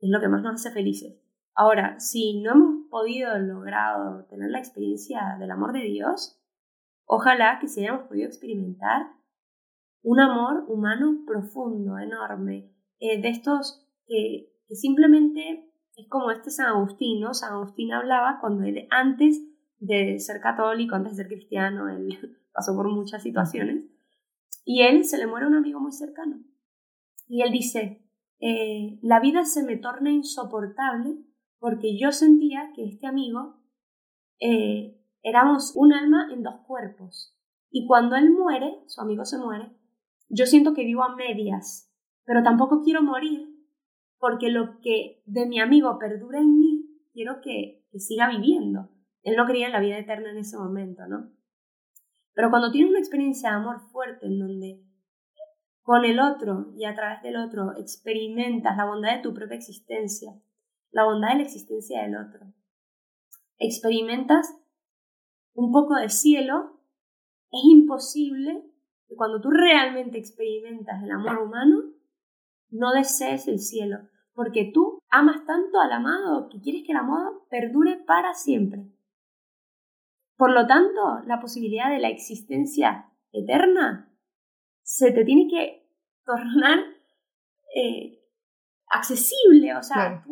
[0.00, 1.20] Es lo que más nos hace felices.
[1.54, 6.40] Ahora, si no hemos podido lograr tener la experiencia del amor de Dios,
[7.06, 9.12] ojalá que si hayamos podido experimentar
[10.02, 17.20] un amor humano profundo, enorme, eh, de estos que, simplemente es como este San Agustín,
[17.20, 17.32] ¿no?
[17.32, 19.40] San Agustín hablaba cuando él, antes
[19.86, 23.84] de ser católico, antes de ser cristiano, él pasó por muchas situaciones,
[24.64, 26.42] y él se le muere un amigo muy cercano.
[27.26, 28.02] Y él dice,
[28.40, 31.18] eh, la vida se me torna insoportable
[31.58, 33.56] porque yo sentía que este amigo
[34.40, 37.36] eh, éramos un alma en dos cuerpos.
[37.70, 39.70] Y cuando él muere, su amigo se muere,
[40.28, 41.90] yo siento que vivo a medias,
[42.24, 43.54] pero tampoco quiero morir
[44.18, 48.88] porque lo que de mi amigo perdura en mí, quiero que, que siga viviendo.
[49.24, 51.32] Él no creía en la vida eterna en ese momento, ¿no?
[52.34, 54.84] Pero cuando tienes una experiencia de amor fuerte en donde
[55.82, 60.32] con el otro y a través del otro experimentas la bondad de tu propia existencia,
[60.90, 62.52] la bondad de la existencia del otro,
[63.58, 64.56] experimentas
[65.54, 66.80] un poco de cielo,
[67.50, 68.64] es imposible
[69.16, 71.92] cuando tú realmente experimentas el amor humano,
[72.70, 73.98] no desees el cielo,
[74.32, 78.90] porque tú amas tanto al amado que quieres que el amor perdure para siempre.
[80.36, 84.12] Por lo tanto, la posibilidad de la existencia eterna
[84.82, 85.88] se te tiene que
[86.24, 86.78] tornar
[87.74, 88.20] eh,
[88.88, 89.76] accesible.
[89.76, 90.24] O sea,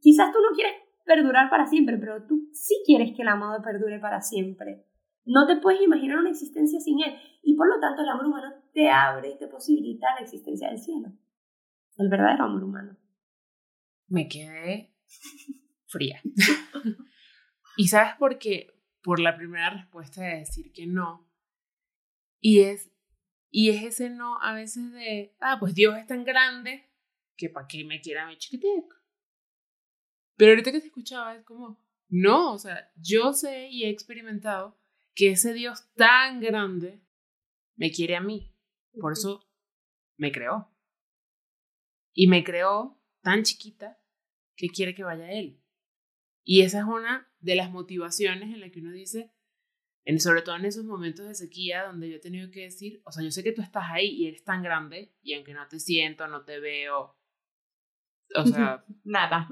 [0.00, 3.98] quizás tú no quieres perdurar para siempre, pero tú sí quieres que el amado perdure
[3.98, 4.86] para siempre.
[5.24, 7.14] No te puedes imaginar una existencia sin Él.
[7.42, 10.78] Y por lo tanto el amor humano te abre y te posibilita la existencia del
[10.78, 11.12] cielo.
[11.98, 12.96] El verdadero amor humano.
[14.08, 14.94] me quedé
[15.86, 16.20] fría.
[17.76, 18.79] y sabes por qué?
[19.02, 21.28] Por la primera respuesta de decir que no.
[22.40, 22.90] Y es,
[23.50, 26.88] y es ese no a veces de, ah, pues Dios es tan grande
[27.36, 28.96] que para qué me quiera mi chiquitico.
[30.36, 34.78] Pero ahorita que te escuchaba es como, no, o sea, yo sé y he experimentado
[35.14, 37.02] que ese Dios tan grande
[37.76, 38.54] me quiere a mí.
[39.00, 39.48] Por eso
[40.16, 40.70] me creó.
[42.12, 43.98] Y me creó tan chiquita
[44.56, 45.62] que quiere que vaya a Él.
[46.42, 49.32] Y esa es una de las motivaciones en la que uno dice,
[50.04, 53.12] en, sobre todo en esos momentos de sequía donde yo he tenido que decir, o
[53.12, 55.80] sea, yo sé que tú estás ahí y eres tan grande y aunque no te
[55.80, 57.16] siento, no te veo,
[58.36, 59.48] o sea, nada.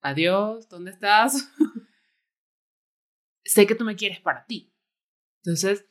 [0.00, 1.52] Adiós, ¿dónde estás?
[3.44, 4.72] sé que tú me quieres para ti.
[5.42, 5.86] Entonces,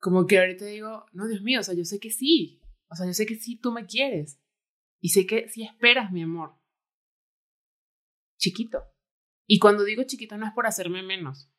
[0.00, 2.60] como que ahorita digo, no, Dios mío, o sea, yo sé que sí.
[2.88, 4.40] O sea, yo sé que sí tú me quieres.
[5.00, 6.56] Y sé que sí esperas mi amor.
[8.38, 8.84] Chiquito.
[9.50, 11.50] Y cuando digo chiquito no es por hacerme menos,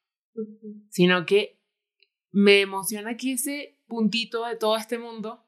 [0.89, 1.59] sino que
[2.31, 5.43] me emociona que ese puntito de todo este mundo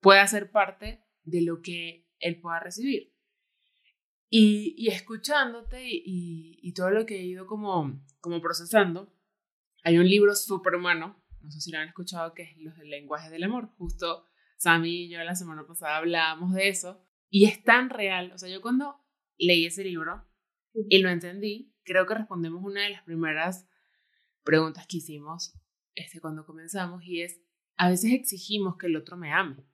[0.00, 3.14] pueda ser parte de lo que él pueda recibir.
[4.30, 9.14] Y, y escuchándote y, y, todo lo que he ido como, como procesando,
[9.84, 12.88] hay un libro súper humano, no sé si lo han escuchado, que es Los del
[12.88, 13.68] lenguaje del amor.
[13.76, 14.24] Justo
[14.56, 17.04] Sammy y yo la semana pasada hablábamos de eso.
[17.28, 18.32] Y es tan real.
[18.32, 18.96] O sea, yo cuando
[19.36, 20.26] leí ese libro
[20.74, 23.66] y lo entendí, creo que respondemos una de las primeras
[24.42, 25.54] preguntas que hicimos
[25.94, 27.40] este, cuando comenzamos y es,
[27.76, 29.64] a veces exigimos que el otro me ame,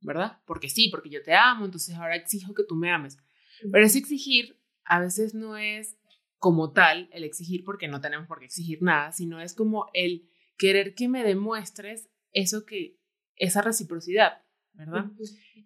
[0.00, 0.40] ¿verdad?
[0.46, 3.18] Porque sí, porque yo te amo, entonces ahora exijo que tú me ames.
[3.72, 5.98] Pero ese exigir a veces no es
[6.38, 10.30] como tal el exigir porque no tenemos por qué exigir nada, sino es como el
[10.56, 12.98] querer que me demuestres eso que,
[13.36, 14.42] esa reciprocidad,
[14.78, 15.10] ¿verdad?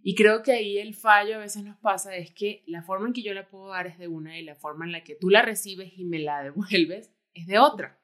[0.02, 3.12] Y creo que ahí el fallo a veces nos pasa es que la forma en
[3.12, 5.28] que yo la puedo dar es de una y la forma en la que tú
[5.28, 8.02] la recibes y me la devuelves es de otra.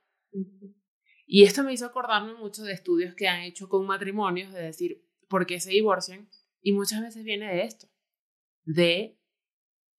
[1.27, 5.03] Y esto me hizo acordarme mucho de estudios que han hecho con matrimonios, de decir,
[5.29, 6.29] ¿por qué se divorcian?
[6.61, 7.89] Y muchas veces viene de esto,
[8.65, 9.19] de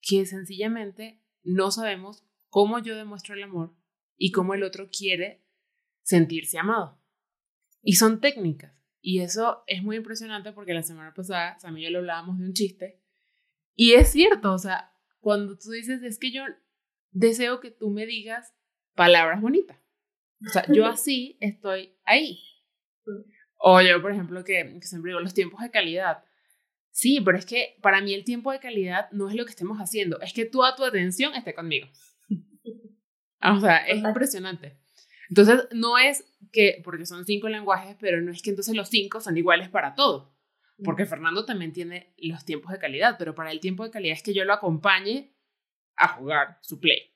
[0.02, 3.76] que sencillamente no sabemos cómo yo demuestro el amor
[4.15, 5.43] y cómo el otro quiere
[6.04, 7.02] sentirse amado.
[7.82, 8.79] Y son técnicas.
[9.01, 12.45] Y eso es muy impresionante porque la semana pasada Sam y yo le hablábamos de
[12.45, 13.01] un chiste.
[13.75, 16.43] Y es cierto, o sea, cuando tú dices, es que yo
[17.12, 18.53] deseo que tú me digas
[18.95, 19.77] palabras bonitas.
[20.45, 22.39] O sea, yo así estoy ahí.
[23.57, 26.23] O yo, por ejemplo, que, que siempre digo los tiempos de calidad.
[26.91, 29.77] Sí, pero es que para mí el tiempo de calidad no es lo que estemos
[29.77, 31.88] haciendo, es que toda tu atención esté conmigo.
[33.41, 34.79] O sea, es impresionante.
[35.30, 39.22] Entonces, no es que, porque son cinco lenguajes, pero no es que entonces los cinco
[39.22, 40.36] son iguales para todo.
[40.84, 44.24] Porque Fernando también tiene los tiempos de calidad, pero para el tiempo de calidad es
[44.24, 45.34] que yo lo acompañe
[45.98, 47.13] a jugar su play.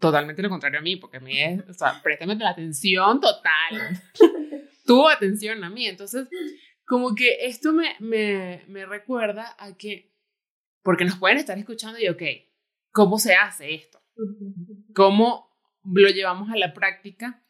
[0.00, 4.02] Totalmente lo contrario a mí, porque a mí es, o sea, préstame la atención total.
[4.86, 5.86] Tu atención a mí.
[5.86, 6.28] Entonces,
[6.86, 10.14] como que esto me, me, me recuerda a que,
[10.82, 12.22] porque nos pueden estar escuchando y, ok,
[12.90, 14.00] ¿cómo se hace esto?
[14.94, 15.47] ¿Cómo
[15.92, 17.44] lo llevamos a la práctica?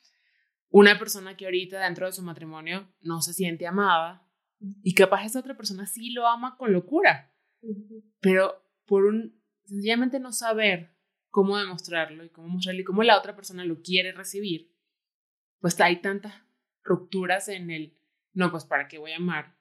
[0.70, 4.26] Una persona que ahorita dentro de su matrimonio no se siente amada
[4.82, 7.32] y capaz esa otra persona sí lo ama con locura,
[8.20, 10.94] pero por un sencillamente no saber
[11.30, 14.74] cómo demostrarlo y cómo mostrarlo y cómo la otra persona lo quiere recibir,
[15.60, 16.34] pues hay tantas
[16.82, 17.98] rupturas en el,
[18.32, 19.58] no, pues para qué voy a amar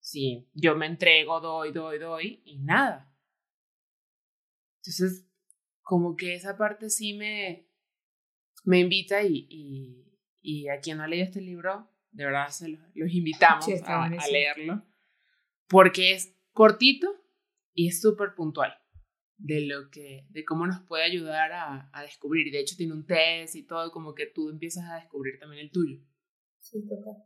[0.00, 3.12] si yo me entrego, doy, doy, doy y nada.
[4.78, 5.26] Entonces,
[5.82, 7.67] como que esa parte sí me,
[8.64, 12.68] me invita y, y, y a quien no ha leído este libro, de verdad se
[12.68, 14.82] los, invitamos a, a, leerlo,
[15.68, 17.08] porque es cortito
[17.74, 18.72] y es súper puntual
[19.36, 22.52] de lo que, de cómo nos puede ayudar a, a, descubrir.
[22.52, 25.70] De hecho tiene un test y todo, como que tú empiezas a descubrir también el
[25.70, 26.00] tuyo.
[26.58, 27.24] Sí, total.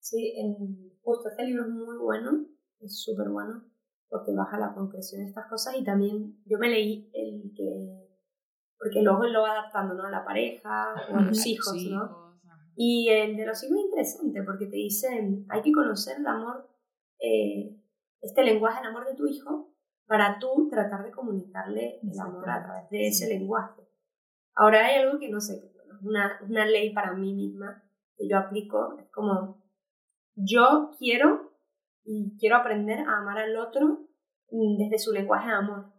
[0.00, 2.46] Sí, en, justo este libro es muy bueno,
[2.80, 3.64] es súper bueno,
[4.08, 8.05] porque baja la concreción de estas cosas y también yo me leí el que,
[8.78, 10.04] porque luego lo va adaptando, ¿no?
[10.04, 12.26] A la pareja o a los hijos, ¿no?
[12.76, 16.68] Y el de los hijos es interesante porque te dicen, hay que conocer el amor,
[17.18, 17.74] eh,
[18.20, 19.72] este lenguaje del amor de tu hijo
[20.06, 23.82] para tú tratar de comunicarle el amor a través de ese lenguaje.
[24.54, 25.72] Ahora hay algo que no sé,
[26.02, 27.82] una, una ley para mí misma
[28.16, 29.62] que yo aplico, es como,
[30.34, 31.52] yo quiero
[32.04, 34.06] y quiero aprender a amar al otro
[34.50, 35.92] mm, desde su lenguaje de amor.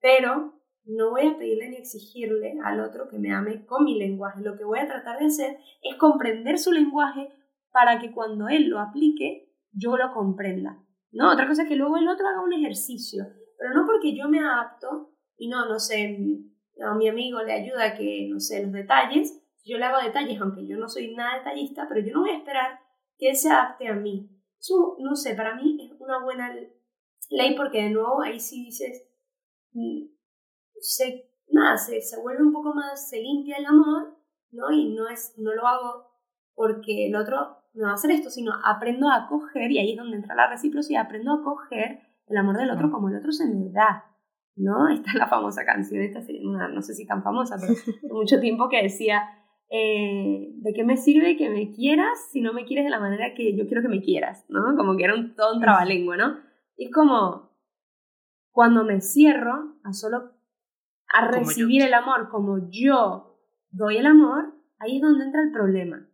[0.00, 0.59] Pero
[0.96, 4.40] no voy a pedirle ni exigirle al otro que me ame con mi lenguaje.
[4.42, 7.32] Lo que voy a tratar de hacer es comprender su lenguaje
[7.72, 10.82] para que cuando él lo aplique, yo lo comprenda.
[11.12, 11.32] ¿no?
[11.32, 13.24] Otra cosa es que luego el otro haga un ejercicio,
[13.58, 16.18] pero no porque yo me adapto y no, no sé,
[16.82, 20.40] a mi amigo le ayuda a que, no sé, los detalles, yo le hago detalles,
[20.40, 22.80] aunque yo no soy nada detallista, pero yo no voy a esperar
[23.18, 24.30] que él se adapte a mí.
[24.58, 26.54] Eso, no sé, para mí es una buena
[27.30, 29.06] ley porque de nuevo ahí sí dices,
[29.72, 30.06] mm,
[30.80, 34.16] se, nada, se, se vuelve un poco más, se limpia el amor,
[34.50, 34.70] ¿no?
[34.72, 36.10] Y no, es, no lo hago
[36.54, 39.96] porque el otro no va a hacer esto, sino aprendo a acoger, y ahí es
[39.96, 43.46] donde entra la reciprocidad, aprendo a acoger el amor del otro como el otro se
[43.46, 44.04] me da.
[44.56, 44.88] ¿No?
[44.92, 46.20] Esta es la famosa canción, esta
[46.72, 49.22] no sé si tan famosa, pero hace mucho tiempo que decía,
[49.70, 53.32] eh, ¿de qué me sirve que me quieras si no me quieres de la manera
[53.34, 54.44] que yo quiero que me quieras?
[54.48, 54.76] ¿No?
[54.76, 56.50] Como que era un, todo un trabalengua, ¿no?
[56.80, 57.50] es como
[58.52, 60.32] cuando me cierro a solo
[61.12, 63.38] a recibir el amor como yo
[63.70, 66.08] doy el amor, ahí es donde entra el problema,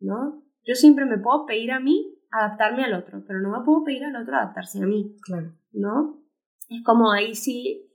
[0.00, 0.42] ¿no?
[0.64, 4.04] Yo siempre me puedo pedir a mí adaptarme al otro, pero no me puedo pedir
[4.04, 5.52] al otro adaptarse a mí, claro.
[5.72, 6.22] ¿no?
[6.68, 7.90] Es como ahí sí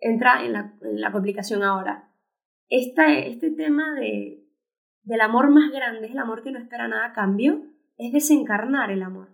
[0.00, 2.12] entra en la, en la complicación ahora.
[2.68, 4.46] Esta, este tema de,
[5.02, 7.62] del amor más grande, es el amor que no espera nada a cambio,
[7.96, 9.30] es desencarnar el amor,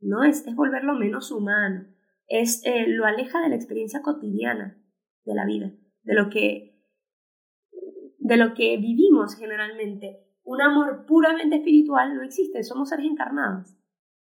[0.00, 0.22] ¿no?
[0.22, 1.86] Es, es volverlo menos humano,
[2.28, 4.80] es eh, lo aleja de la experiencia cotidiana
[5.24, 5.72] de la vida,
[6.06, 6.80] de lo que,
[8.18, 10.22] de lo que vivimos generalmente.
[10.44, 13.76] Un amor puramente espiritual no existe, somos seres encarnados,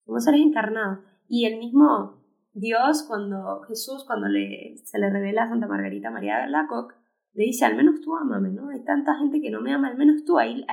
[0.06, 1.00] somos seres encarnados.
[1.28, 6.40] Y el mismo Dios, cuando Jesús, cuando le, se le revela a Santa Margarita María
[6.40, 6.96] de Lacoc,
[7.34, 8.70] le dice, al menos tú amame, ¿no?
[8.70, 10.40] Hay tanta gente que no me ama, al menos tú.
[10.40, 10.66] Ahí,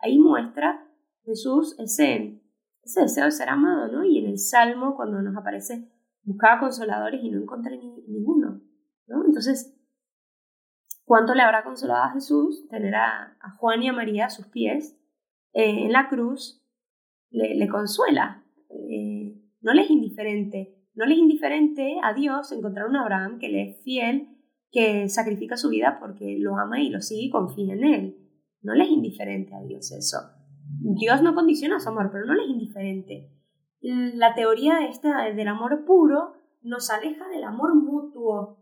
[0.00, 0.84] ahí, muestra
[1.24, 2.42] Jesús ese,
[2.82, 4.04] ese deseo de ser amado, ¿no?
[4.04, 5.88] Y en el Salmo, cuando nos aparece,
[6.24, 8.60] buscaba consoladores y no encontré ninguno,
[9.06, 9.24] ¿no?
[9.24, 9.79] Entonces,
[11.10, 14.96] ¿cuánto le habrá consolado a Jesús tener a, Juan y a María a sus pies
[15.52, 16.64] eh, en la cruz?
[17.32, 22.94] Le, consuela, eh, no le es indiferente, no le es indiferente a Dios encontrar un
[22.94, 24.28] Abraham que le es fiel
[24.70, 28.16] que sacrifica su vida porque lo ama y lo sigue y confía en él.
[28.62, 30.18] No le es indiferente a Dios eso.
[30.78, 33.32] Dios no condiciona su amor, pero no le es indiferente.
[33.80, 38.59] La teoría esta del amor puro nos aleja del amor mutuo.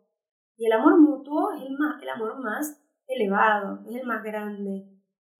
[0.59, 4.87] Y el amor mutuo es el, más, el amor más elevado, es el más grande,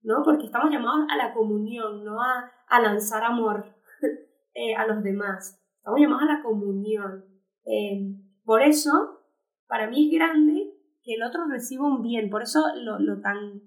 [0.01, 0.23] ¿no?
[0.23, 3.75] Porque estamos llamados a la comunión, no a, a lanzar amor
[4.55, 5.61] eh, a los demás.
[5.77, 7.25] Estamos llamados a la comunión.
[7.65, 9.19] Eh, por eso
[9.67, 13.61] para mí es grande que el otro reciba un bien, por eso lo, lo, tan,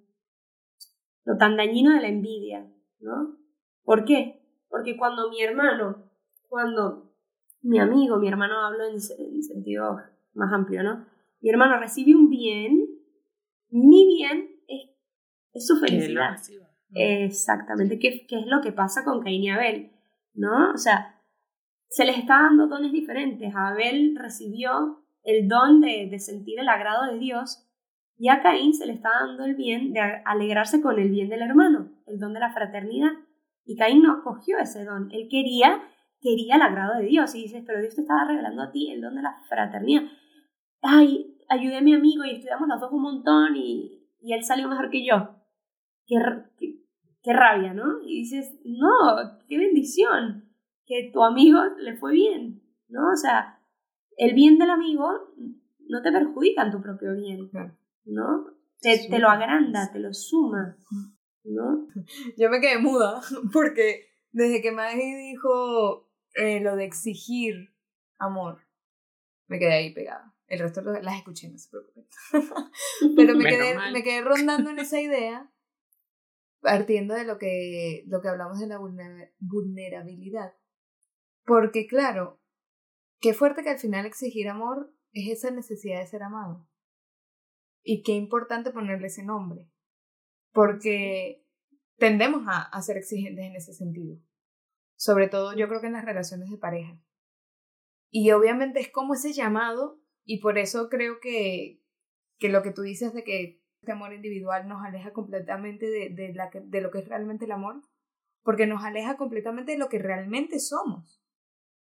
[1.24, 3.36] lo tan dañino de la envidia, ¿no?
[3.84, 4.42] ¿Por qué?
[4.68, 6.10] Porque cuando mi hermano,
[6.48, 7.12] cuando
[7.62, 10.00] mi amigo, mi hermano hablo en, sentido
[10.34, 11.06] más amplio, ¿no?
[11.42, 12.86] Mi hermano recibe un bien,
[13.68, 14.90] mi bien es,
[15.52, 16.36] es su felicidad.
[16.94, 19.92] Exactamente, ¿Qué, ¿Qué, es lo que pasa con Caín y Abel,
[20.34, 20.72] ¿no?
[20.72, 21.20] O sea,
[21.88, 23.52] se les está dando dones diferentes.
[23.54, 27.66] Abel recibió el don de, sentir el agrado de Dios,
[28.16, 31.42] y a Caín se le está dando el bien de alegrarse con el bien del
[31.42, 33.12] hermano, el don de la fraternidad.
[33.64, 35.82] Y Caín no cogió ese don, él quería,
[36.20, 37.34] quería el agrado de Dios.
[37.34, 40.02] Y dices, pero Dios te estaba regalando a ti el don de la fraternidad.
[40.82, 44.68] Ay, ayudé a mi amigo y estudiamos los dos un montón y, y él salió
[44.68, 45.36] mejor que yo.
[46.06, 46.16] Qué,
[47.22, 48.02] qué rabia, ¿no?
[48.02, 50.48] Y dices, no, qué bendición,
[50.86, 53.12] que tu amigo le fue bien, ¿no?
[53.12, 53.60] O sea,
[54.16, 55.08] el bien del amigo
[55.88, 57.50] no te perjudica en tu propio bien,
[58.04, 58.46] ¿no?
[58.80, 60.76] Te, te, lo agranda, te lo suma,
[61.44, 61.86] ¿no?
[62.36, 63.20] Yo me quedé muda
[63.52, 67.72] porque desde que Maggie dijo eh, lo de exigir
[68.18, 68.58] amor,
[69.46, 70.31] me quedé ahí pegada.
[70.52, 72.06] El resto las escuché, no se preocupen.
[73.16, 75.50] Pero me quedé, me quedé rondando en esa idea,
[76.60, 80.52] partiendo de lo que, lo que hablamos de la vulnerabilidad.
[81.44, 82.42] Porque claro,
[83.22, 86.68] Qué fuerte que al final exigir amor es esa necesidad de ser amado.
[87.84, 89.70] Y qué importante ponerle ese nombre.
[90.50, 91.46] Porque
[91.98, 94.18] tendemos a, ser exigentes en ese sentido.
[94.96, 97.00] Sobre todo yo creo que en las relaciones de pareja.
[98.10, 101.82] Y obviamente es como ese llamado y por eso creo que,
[102.38, 106.32] que lo que tú dices de que este amor individual nos aleja completamente de, de,
[106.34, 107.82] la de lo que es realmente el amor,
[108.42, 111.20] porque nos aleja completamente de lo que realmente somos.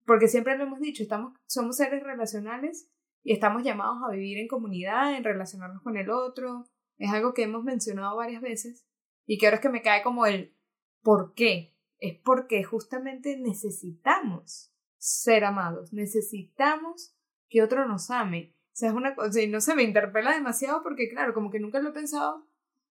[0.07, 2.91] Porque siempre lo hemos dicho, estamos, somos seres relacionales
[3.23, 6.65] y estamos llamados a vivir en comunidad, en relacionarnos con el otro.
[6.99, 8.87] Es algo que hemos mencionado varias veces
[9.27, 10.55] y que ahora es que me cae como el
[11.03, 11.75] ¿por qué?
[11.99, 17.15] Es porque justamente necesitamos ser amados, necesitamos
[17.55, 18.57] que otro nos ame.
[18.73, 21.61] O sea, es una cosa, y no se me interpela demasiado porque, claro, como que
[21.61, 22.49] nunca lo he pensado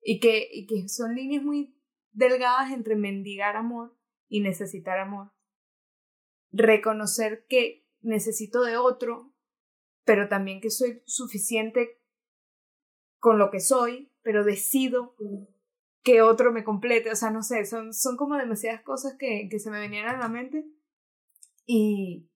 [0.01, 1.77] y que, y que son líneas muy
[2.11, 3.95] delgadas entre mendigar amor
[4.27, 5.31] y necesitar amor
[6.51, 9.33] reconocer que necesito de otro,
[10.05, 12.01] pero también que soy suficiente
[13.19, 15.15] con lo que soy, pero decido
[16.03, 17.11] que otro me complete.
[17.11, 20.17] O sea, no sé, son, son como demasiadas cosas que, que se me venían a
[20.17, 20.65] la mente
[21.65, 22.29] y,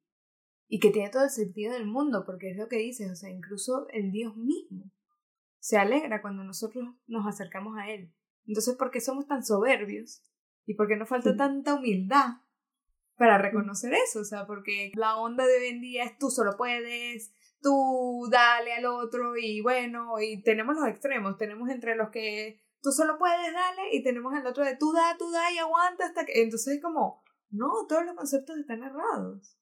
[0.74, 3.30] y que tiene todo el sentido del mundo, porque es lo que dices, o sea,
[3.30, 4.90] incluso el Dios mismo
[5.60, 8.14] se alegra cuando nosotros nos acercamos a Él.
[8.48, 10.24] Entonces, ¿por qué somos tan soberbios?
[10.66, 12.38] ¿Y por qué nos falta tanta humildad
[13.18, 14.22] para reconocer eso?
[14.22, 18.72] O sea, porque la onda de hoy en día es tú solo puedes, tú dale
[18.72, 23.54] al otro y bueno, y tenemos los extremos, tenemos entre los que tú solo puedes,
[23.54, 26.42] dale, y tenemos el otro de tú da, tú da y aguanta hasta que...
[26.42, 29.58] Entonces es como, no, todos los conceptos están errados.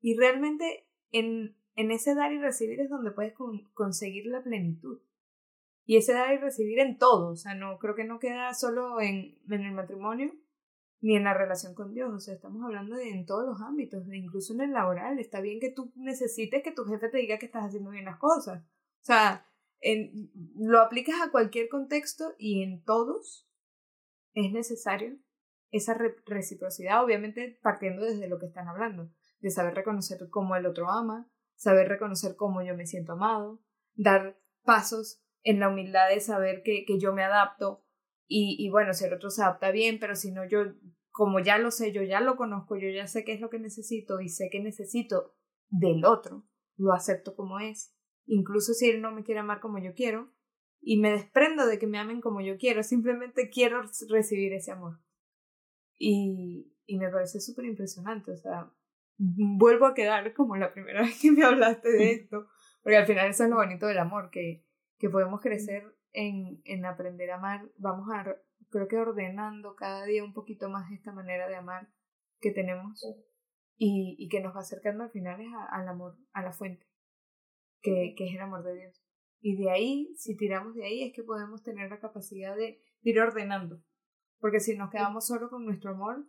[0.00, 3.34] Y realmente en, en ese dar y recibir es donde puedes
[3.74, 5.00] conseguir la plenitud.
[5.84, 9.00] Y ese dar y recibir en todo, o sea, no creo que no queda solo
[9.00, 10.32] en, en el matrimonio
[11.00, 14.06] ni en la relación con Dios, o sea, estamos hablando de en todos los ámbitos,
[14.06, 17.38] de incluso en el laboral, está bien que tú necesites que tu jefe te diga
[17.38, 19.46] que estás haciendo bien las cosas, o sea,
[19.80, 23.48] en, lo aplicas a cualquier contexto y en todos
[24.34, 25.16] es necesario
[25.70, 25.96] esa
[26.26, 29.10] reciprocidad, obviamente partiendo desde lo que están hablando,
[29.40, 33.62] de saber reconocer cómo el otro ama, saber reconocer cómo yo me siento amado,
[33.94, 37.84] dar pasos en la humildad de saber que, que yo me adapto
[38.26, 40.60] y, y bueno, si el otro se adapta bien, pero si no, yo,
[41.10, 43.58] como ya lo sé, yo ya lo conozco, yo ya sé qué es lo que
[43.58, 45.34] necesito y sé que necesito
[45.68, 47.94] del otro, lo acepto como es,
[48.26, 50.32] incluso si él no me quiere amar como yo quiero,
[50.80, 54.98] y me desprendo de que me amen como yo quiero, simplemente quiero recibir ese amor.
[55.98, 58.72] Y, y me parece súper impresionante, o sea,
[59.22, 62.48] vuelvo a quedar como la primera vez que me hablaste de esto,
[62.82, 64.64] porque al final eso es lo bonito del amor, que
[65.00, 68.36] que podemos crecer en, en aprender a amar, vamos a,
[68.68, 71.88] creo que ordenando cada día un poquito más esta manera de amar
[72.38, 73.02] que tenemos
[73.76, 76.86] y, y que nos va acercando al final es al amor, a la fuente,
[77.80, 79.02] que, que es el amor de Dios.
[79.40, 83.18] Y de ahí, si tiramos de ahí, es que podemos tener la capacidad de, ir
[83.18, 83.82] ordenando.
[84.38, 86.26] Porque si nos quedamos solo con nuestro amor,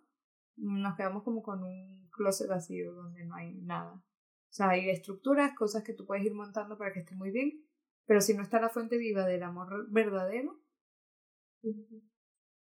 [0.56, 3.94] nos quedamos como con un closet vacío donde no hay nada.
[3.94, 7.66] O sea, hay estructuras, cosas que tú puedes ir montando para que esté muy bien,
[8.06, 10.62] pero si no está la fuente viva del amor verdadero,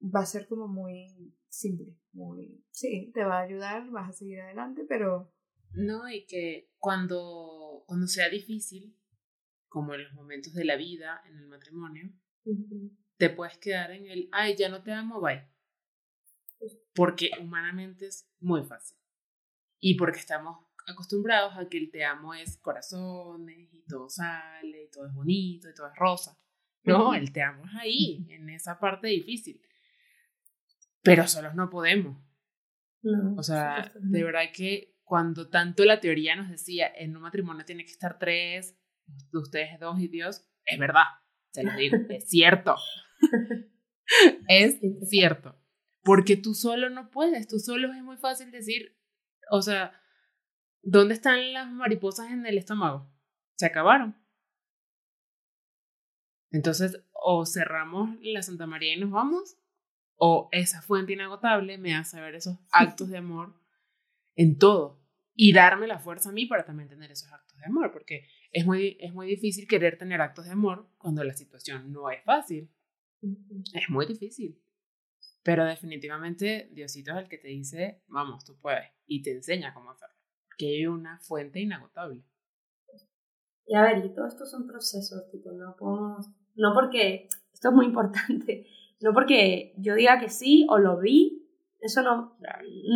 [0.03, 4.41] va a ser como muy simple, muy, sí, te va a ayudar, vas a seguir
[4.41, 5.33] adelante, pero...
[5.73, 8.97] No, y que cuando, cuando sea difícil,
[9.69, 12.11] como en los momentos de la vida, en el matrimonio,
[13.17, 15.47] te puedes quedar en el, ay, ya no te amo, bye.
[16.95, 18.99] Porque humanamente es muy fácil.
[19.81, 24.91] Y porque estamos acostumbrados a que el te amo es corazones y todo sale y
[24.91, 26.39] todo es bonito y todo es rosa.
[26.85, 29.61] No, el te amo es ahí, en esa parte difícil.
[31.03, 32.19] Pero solos no podemos.
[33.37, 37.85] o sea, de verdad que cuando tanto la teoría nos decía en un matrimonio tiene
[37.85, 41.05] que estar tres, de ustedes dos y Dios, es verdad,
[41.51, 42.77] se lo digo, es cierto.
[44.49, 45.59] es cierto.
[46.03, 48.98] Porque tú solo no puedes, tú solo es muy fácil decir,
[49.51, 49.99] o sea,
[50.83, 53.11] ¿Dónde están las mariposas en el estómago?
[53.57, 54.17] Se acabaron.
[56.51, 59.59] Entonces, o cerramos la Santa María y nos vamos,
[60.17, 63.55] o esa fuente inagotable me hace ver esos actos de amor
[64.35, 64.99] en todo
[65.35, 68.65] y darme la fuerza a mí para también tener esos actos de amor, porque es
[68.65, 72.71] muy, es muy difícil querer tener actos de amor cuando la situación no es fácil.
[73.75, 74.59] Es muy difícil.
[75.43, 79.93] Pero definitivamente Diosito es el que te dice, vamos, tú puedes, y te enseña cómo
[79.93, 80.19] hacerlo
[80.59, 82.23] que hay una fuente inagotable.
[83.67, 87.75] Y a ver, y todo esto son procesos, tipo, no podemos, no porque, esto es
[87.75, 88.67] muy importante,
[89.01, 91.47] no porque yo diga que sí o lo vi,
[91.81, 92.37] eso no,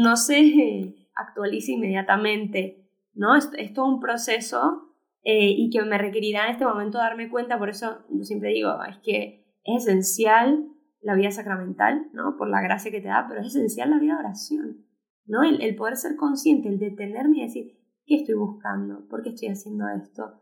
[0.03, 2.84] no se actualiza inmediatamente,
[3.14, 3.36] ¿no?
[3.36, 7.59] Es, es todo un proceso eh, y que me requerirá en este momento darme cuenta,
[7.59, 10.66] por eso yo siempre digo, es que es esencial
[11.03, 12.36] la vida sacramental, ¿no?
[12.36, 14.86] Por la gracia que te da, pero es esencial la vida de oración.
[15.26, 15.42] ¿no?
[15.42, 19.07] El, poder ser consciente, el detenerme y decir, ¿qué estoy buscando?
[19.09, 20.40] ¿Por qué estoy haciendo esto?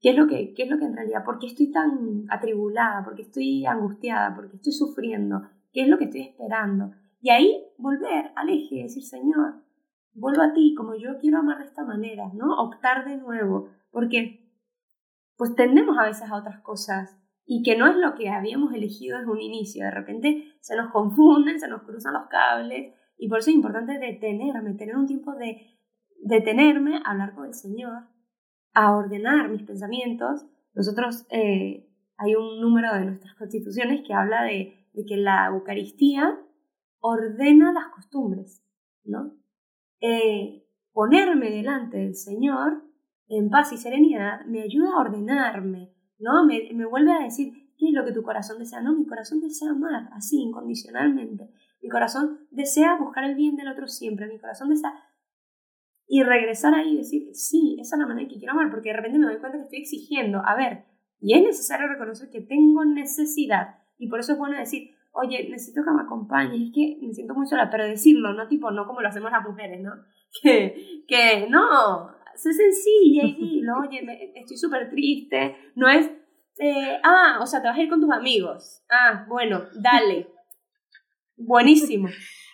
[0.00, 3.04] ¿Qué es lo que, qué es lo que en realidad, por qué estoy tan atribulada?
[3.04, 4.34] ¿Por qué estoy angustiada?
[4.34, 5.42] ¿Por qué estoy sufriendo?
[5.72, 6.92] ¿Qué es lo que estoy esperando?
[7.20, 9.62] Y ahí volver al eje decir, Señor,
[10.12, 12.56] vuelvo a ti, como yo quiero amar de esta manera, ¿no?
[12.58, 14.42] Optar de nuevo, porque
[15.36, 19.18] pues tendemos a veces a otras cosas y que no es lo que habíamos elegido
[19.18, 19.84] desde un inicio.
[19.84, 23.98] De repente se nos confunden, se nos cruzan los cables y por eso es importante
[23.98, 25.78] detenerme, tener un tiempo de
[26.22, 28.08] detenerme, hablar con el Señor,
[28.74, 30.44] a ordenar mis pensamientos.
[30.74, 31.88] Nosotros, eh,
[32.18, 36.38] hay un número de nuestras constituciones que habla de, que la Eucaristía
[37.00, 38.64] ordena las costumbres,
[39.04, 39.34] ¿no?
[40.00, 42.82] Eh, ponerme delante del Señor
[43.28, 46.44] en paz y serenidad me ayuda a ordenarme, ¿no?
[46.46, 48.80] Me, me vuelve a decir, ¿qué es lo que tu corazón desea?
[48.80, 51.50] No, mi corazón desea amar, así, incondicionalmente.
[51.82, 54.26] Mi corazón desea buscar el bien del otro siempre.
[54.26, 54.92] Mi corazón desea...
[56.08, 58.96] Y regresar ahí y decir, sí, esa es la manera que quiero amar, porque de
[58.96, 60.84] repente me doy cuenta que estoy exigiendo, a ver,
[61.20, 63.78] y es necesario reconocer que tengo necesidad.
[63.98, 67.34] Y por eso es bueno decir, oye, necesito que me acompañes, es que me siento
[67.34, 69.92] muy sola, pero decirlo, no tipo, no como lo hacemos las mujeres, ¿no?
[70.42, 76.10] Que, que no, sé sencilla y dilo, oye, estoy súper triste, no es,
[76.58, 80.28] eh, ah, o sea, te vas a ir con tus amigos, ah, bueno, dale,
[81.36, 82.08] buenísimo.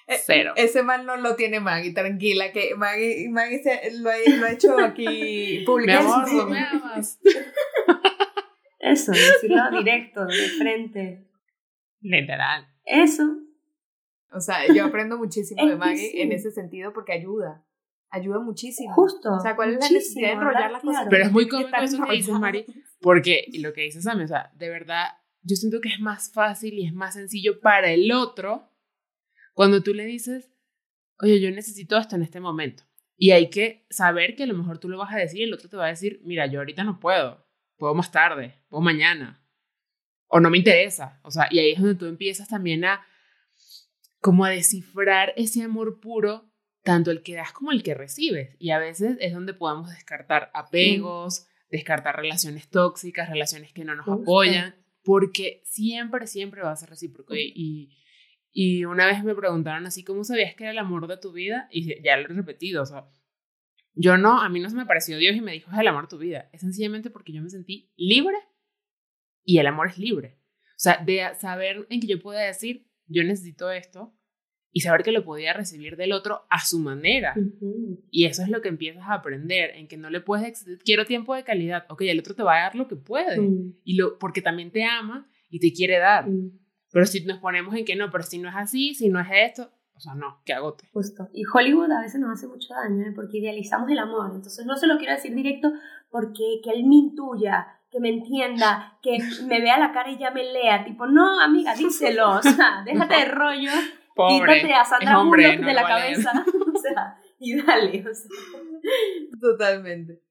[0.09, 0.53] Eh, Cero.
[0.57, 3.63] Ese mal no lo tiene Maggie, tranquila, que Maggie, Maggie
[4.01, 6.35] lo, ha, lo, ha, hecho aquí públicamente.
[6.35, 6.67] Me me.
[8.81, 11.25] Eso, decirlo directo, de frente.
[12.01, 12.67] Literal.
[12.85, 13.23] Eso.
[14.33, 17.65] O sea, yo aprendo muchísimo de Maggie en ese sentido porque ayuda.
[18.13, 18.95] Ayuda muchísimo.
[18.95, 19.33] Justo.
[19.33, 21.07] O sea, ¿cuál es la necesidad de enrollar las cosas?
[21.09, 22.67] Pero es muy cómico eso que dices, Mari,
[23.01, 25.07] porque lo que dices, Sammy, o sea, de verdad,
[25.41, 28.71] yo siento que es más fácil y es más sencillo para el otro
[29.55, 30.51] cuando tú le dices,
[31.21, 32.85] oye, yo necesito esto en este momento.
[33.17, 35.55] Y hay que saber que a lo mejor tú lo vas a decir y el
[35.55, 37.47] otro te va a decir, mira, yo ahorita no puedo,
[37.79, 39.43] puedo más tarde, puedo mañana,
[40.29, 41.19] o no me interesa.
[41.23, 43.01] O sea, y ahí es donde tú empiezas también a
[44.21, 46.52] como a descifrar ese amor puro,
[46.83, 48.57] tanto el que das como el que recibes.
[48.59, 54.09] Y a veces es donde podemos descartar apegos, descartar relaciones tóxicas, relaciones que no nos
[54.09, 57.35] apoyan, porque siempre, siempre va a ser recíproco.
[57.35, 57.97] Y,
[58.53, 61.69] y, una vez me preguntaron así, ¿cómo sabías que era el amor de tu vida?
[61.71, 63.09] Y ya lo he repetido, o sea,
[63.95, 66.05] yo no, a mí no se me pareció Dios y me dijo, es el amor
[66.05, 66.49] de tu vida.
[66.53, 68.37] Es sencillamente porque yo me sentí libre
[69.45, 70.39] y el amor es libre.
[70.71, 74.15] O sea, de saber en que yo pueda decir, yo necesito esto
[74.73, 77.35] y saber que lo podía recibir del otro a su manera.
[78.11, 81.35] Y eso es lo que empiezas a aprender, en que no le puedes, quiero tiempo
[81.35, 83.75] de calidad, ok, el otro te va a dar lo que puede, mm.
[83.85, 86.29] y lo, porque también te ama y te quiere dar.
[86.29, 86.59] Mm.
[86.91, 89.29] Pero si nos ponemos en que no, pero si no es así, si no es
[89.31, 90.89] esto, o sea, no, que agote.
[90.93, 91.29] Justo.
[91.33, 93.13] Y Hollywood a veces nos hace mucho daño, ¿eh?
[93.15, 94.33] porque idealizamos el amor.
[94.35, 95.73] Entonces no se lo quiero decir directo
[96.11, 100.31] porque que él me intuya, que me entienda, que me vea la cara y ya
[100.31, 100.85] me lea.
[100.85, 102.31] Tipo, no, amiga, díselo.
[102.31, 103.71] O sea, déjate de rollo.
[104.15, 106.33] Pobre, quítate a Sandra hombre, de la cabeza.
[106.75, 108.05] o sea, y dale.
[108.09, 108.31] O sea.
[109.41, 110.23] Totalmente.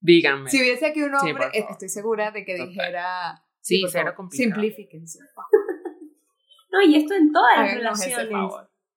[0.00, 0.48] Díganme.
[0.50, 3.42] Si hubiese aquí un hombre, estoy segura de que dijera.
[3.60, 5.18] Sí, cero Simplifíquense.
[6.70, 8.28] no, y esto en todas las relaciones.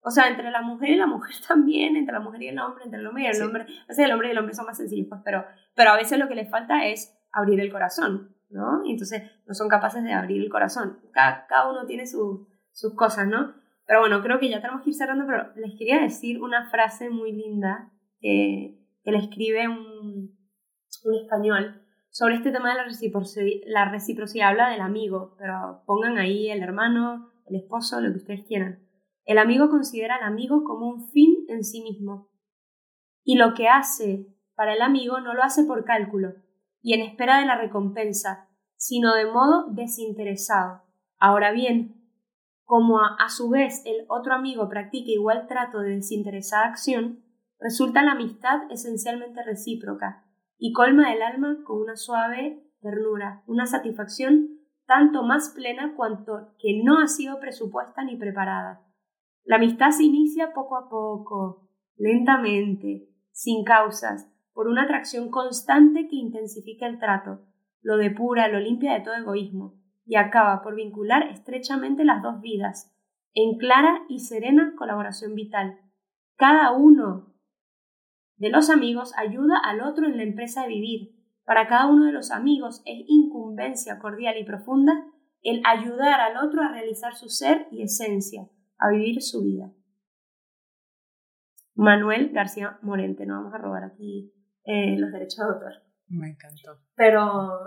[0.01, 2.83] O sea, entre la mujer y la mujer también, entre la mujer y el hombre,
[2.85, 3.65] entre el hombre y el hombre.
[3.89, 5.45] O sea, el hombre y el hombre son más sencillos, pues, pero,
[5.75, 8.85] pero a veces lo que les falta es abrir el corazón, ¿no?
[8.85, 10.99] Y entonces no son capaces de abrir el corazón.
[11.11, 12.05] Cada, cada uno tiene
[12.79, 13.53] sus cosas, ¿no?
[13.85, 17.09] Pero bueno, creo que ya tenemos que ir cerrando, pero les quería decir una frase
[17.09, 20.37] muy linda que, que le escribe un,
[21.03, 24.49] un español sobre este tema de la reciprocidad, la reciprocidad.
[24.49, 28.87] Habla del amigo, pero pongan ahí el hermano, el esposo, lo que ustedes quieran.
[29.25, 32.29] El amigo considera al amigo como un fin en sí mismo.
[33.23, 36.33] Y lo que hace para el amigo no lo hace por cálculo,
[36.81, 40.83] y en espera de la recompensa, sino de modo desinteresado.
[41.17, 41.98] Ahora bien,
[42.69, 47.23] como a, su vez el otro amigo practica igual trato de desinteresada acción,
[47.59, 50.23] resulta la amistad esencialmente recíproca
[50.59, 56.83] y colma el alma con una suave ternura, una satisfacción tanto más plena cuanto que
[56.83, 58.85] no ha sido presupuesta ni preparada.
[59.45, 61.67] La amistad se inicia poco a poco,
[61.97, 67.47] lentamente, sin causas, por una atracción constante que intensifica el trato,
[67.81, 69.78] lo depura, lo limpia de todo egoísmo,
[70.09, 72.91] y acaba por vincular estrechamente las dos vidas,
[73.35, 75.79] en clara y serena colaboración vital.
[76.35, 77.31] Cada uno
[78.37, 81.15] de los amigos ayuda al otro en la empresa de vivir.
[81.45, 84.93] Para cada uno de los amigos es incumbencia cordial y profunda
[85.43, 88.49] el ayudar al otro a realizar su ser y esencia,
[88.79, 89.71] a vivir su vida.
[91.75, 94.33] Manuel García Morente, no vamos a robar aquí
[94.63, 95.73] eh, los derechos de autor.
[96.07, 96.79] Me encantó.
[96.95, 97.59] Pero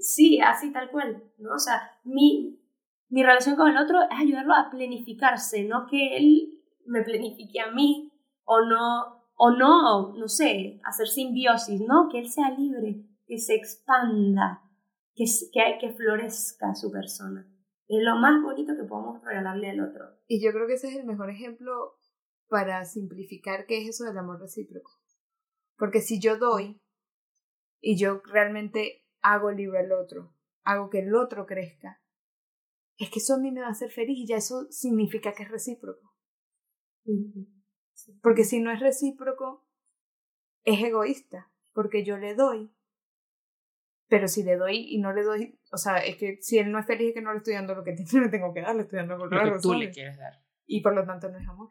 [0.00, 1.54] sí, así tal cual, ¿no?
[1.54, 2.60] O sea, mi,
[3.08, 7.70] mi relación con el otro es ayudarlo a planificarse, no que él me planifique a
[7.70, 8.12] mí
[8.44, 12.08] o no, o no, no sé, hacer simbiosis, ¿no?
[12.10, 14.62] Que él sea libre, que se expanda,
[15.14, 17.46] que, que, que florezca su persona.
[17.86, 20.04] Es lo más bonito que podemos regalarle al otro.
[20.28, 21.96] Y yo creo que ese es el mejor ejemplo
[22.48, 24.90] para simplificar qué es eso del amor recíproco.
[25.76, 26.80] Porque si yo doy
[27.80, 32.00] y yo realmente hago libre al otro, hago que el otro crezca,
[33.00, 35.44] es que eso a mí me va a hacer feliz y ya eso significa que
[35.44, 36.14] es recíproco.
[38.22, 39.66] Porque si no es recíproco,
[40.64, 42.70] es egoísta, porque yo le doy.
[44.08, 46.78] Pero si le doy y no le doy, o sea, es que si él no
[46.78, 48.82] es feliz es que no le estoy dando lo que le tengo que dar, le
[48.82, 50.34] estoy dando lo que tú le quieres dar.
[50.66, 51.70] Y por lo tanto no es amor.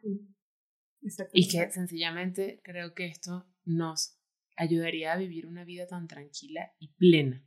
[1.32, 4.19] Y que sencillamente creo que esto nos
[4.60, 7.42] ayudaría a vivir una vida tan tranquila y plena.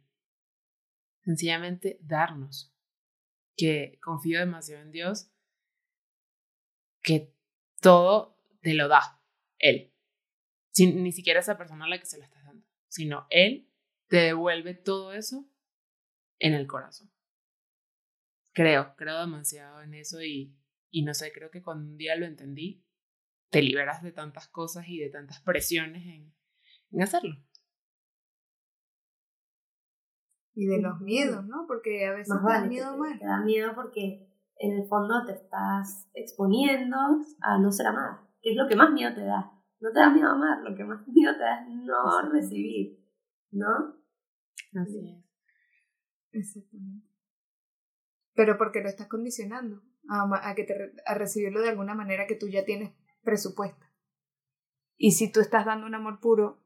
[1.24, 2.76] Sencillamente darnos.
[3.56, 5.32] Que confío demasiado en Dios,
[7.04, 7.32] que
[7.80, 9.22] todo te lo da
[9.60, 9.94] Él.
[10.72, 13.70] Sin, ni siquiera esa persona a la que se lo estás dando, sino Él
[14.08, 15.48] te devuelve todo eso
[16.40, 17.12] en el corazón.
[18.54, 20.58] Creo, creo demasiado en eso y,
[20.90, 22.84] y no sé, creo que cuando un día lo entendí,
[23.52, 26.08] te liberas de tantas cosas y de tantas presiones
[26.94, 27.36] en hacerlo.
[30.56, 31.66] Y de los miedos, ¿no?
[31.68, 33.20] Porque a veces te da miedo más.
[33.20, 36.98] Te da miedo porque en el fondo te estás exponiendo
[37.42, 39.52] a no ser amada, que es lo que más miedo te da.
[39.80, 43.04] No te da miedo amar, lo que más miedo te da es no recibir,
[43.52, 43.96] ¿no?
[44.80, 45.24] Así es.
[46.32, 47.08] Exactamente.
[48.36, 52.36] Pero porque lo estás condicionando a, a que te, a recibirlo de alguna manera que
[52.36, 53.92] tú ya tienes presupuesta.
[54.98, 56.63] Y si tú estás dando un amor puro,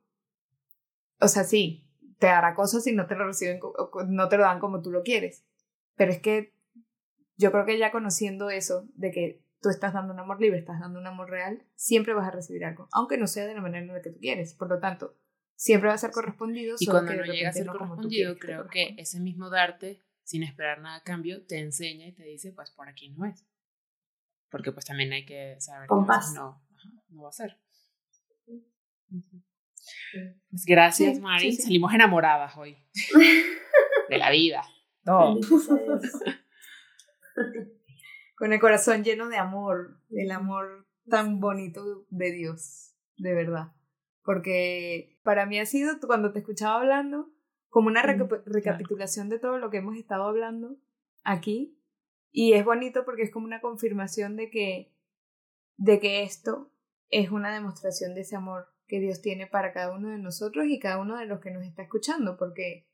[1.20, 1.88] o sea, sí,
[2.20, 3.60] te hará cosas si no te lo reciben,
[4.08, 5.46] no te lo dan como tú lo quieres.
[5.96, 6.54] Pero es que
[7.38, 10.80] yo creo que ya conociendo eso, de que tú estás dando un amor libre, estás
[10.80, 13.86] dando un amor real, siempre vas a recibir algo, aunque no sea de la manera
[13.86, 14.54] en la que tú quieres.
[14.54, 15.16] Por lo tanto,
[15.56, 16.76] siempre va a ser correspondido.
[16.80, 20.98] Y cuando no llega a ser correspondido, creo que, ese mismo darte, sin esperar nada
[20.98, 23.46] a cambio, te enseña y te dice, pues por aquí no es.
[24.50, 26.64] Porque pues también hay que saber que no,
[27.10, 27.58] no va a ser.
[30.50, 31.54] Pues gracias, Mari.
[31.54, 32.78] Salimos enamoradas hoy.
[34.10, 34.64] de la vida.
[35.04, 35.40] Todo.
[38.36, 43.74] Con el corazón lleno de amor, del amor tan bonito de Dios, de verdad.
[44.24, 47.32] Porque para mí ha sido, cuando te escuchaba hablando,
[47.70, 50.78] como una recapitulación de todo lo que hemos estado hablando
[51.24, 51.80] aquí.
[52.32, 54.94] Y es bonito porque es como una confirmación de que,
[55.78, 56.72] de que esto
[57.10, 60.80] es una demostración de ese amor que Dios tiene para cada uno de nosotros y
[60.80, 62.88] cada uno de los que nos está escuchando, porque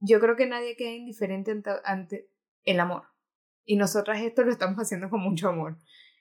[0.00, 2.30] yo creo que nadie queda indiferente ante,
[2.64, 3.04] el amor.
[3.64, 5.78] Y nosotras esto lo estamos haciendo con mucho amor.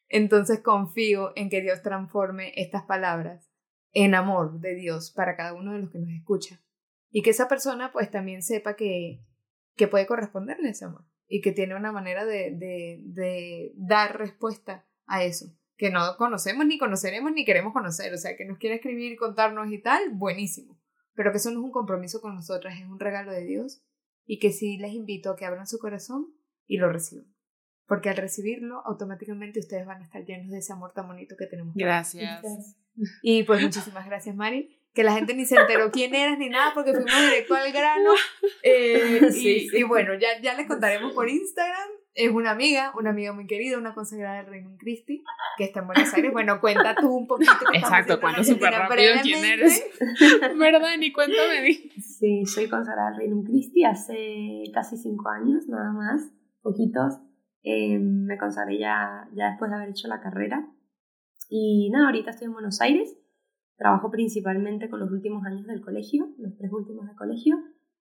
[0.09, 3.49] Entonces confío en que Dios transforme estas palabras
[3.93, 6.61] en amor de Dios para cada uno de los que nos escucha.
[7.09, 9.23] Y que esa persona pues también sepa que,
[9.75, 14.85] que puede corresponderle ese amor y que tiene una manera de, de, de dar respuesta
[15.05, 18.13] a eso que no conocemos, ni conoceremos, ni queremos conocer.
[18.13, 20.77] O sea, que nos quiere escribir, contarnos y tal, buenísimo.
[21.15, 23.81] Pero que eso no es un compromiso con nosotras, es un regalo de Dios.
[24.25, 26.27] Y que sí les invito a que abran su corazón
[26.67, 27.33] y lo reciban.
[27.87, 31.47] Porque al recibirlo, automáticamente ustedes van a estar llenos de ese amor tan bonito que
[31.47, 31.73] tenemos.
[31.73, 32.75] Gracias.
[33.23, 34.77] Y pues muchísimas gracias, Mari.
[34.93, 38.11] Que la gente ni se enteró quién eras ni nada porque fuimos directo al grano.
[38.63, 39.29] Eh,
[39.73, 43.77] y, bueno, ya, ya les contaremos por Instagram es una amiga, una amiga muy querida,
[43.77, 45.23] una consagrada del Reino Christi,
[45.57, 46.31] que está en Buenos Aires.
[46.31, 47.51] Bueno, cuenta tú un poquito.
[47.73, 49.83] Exacto, cuenta súper rápido quién eres.
[50.57, 50.97] ¿Verdad?
[50.97, 51.61] Ni cuéntame.
[51.61, 51.73] Di.
[52.01, 56.31] Sí, soy consagrada del Reino Christi hace casi cinco años, nada más,
[56.61, 57.19] poquitos.
[57.63, 60.67] Eh, me consagré ya, ya después de haber hecho la carrera.
[61.49, 63.17] Y nada, ahorita estoy en Buenos Aires.
[63.77, 67.55] Trabajo principalmente con los últimos años del colegio, los tres últimos del colegio,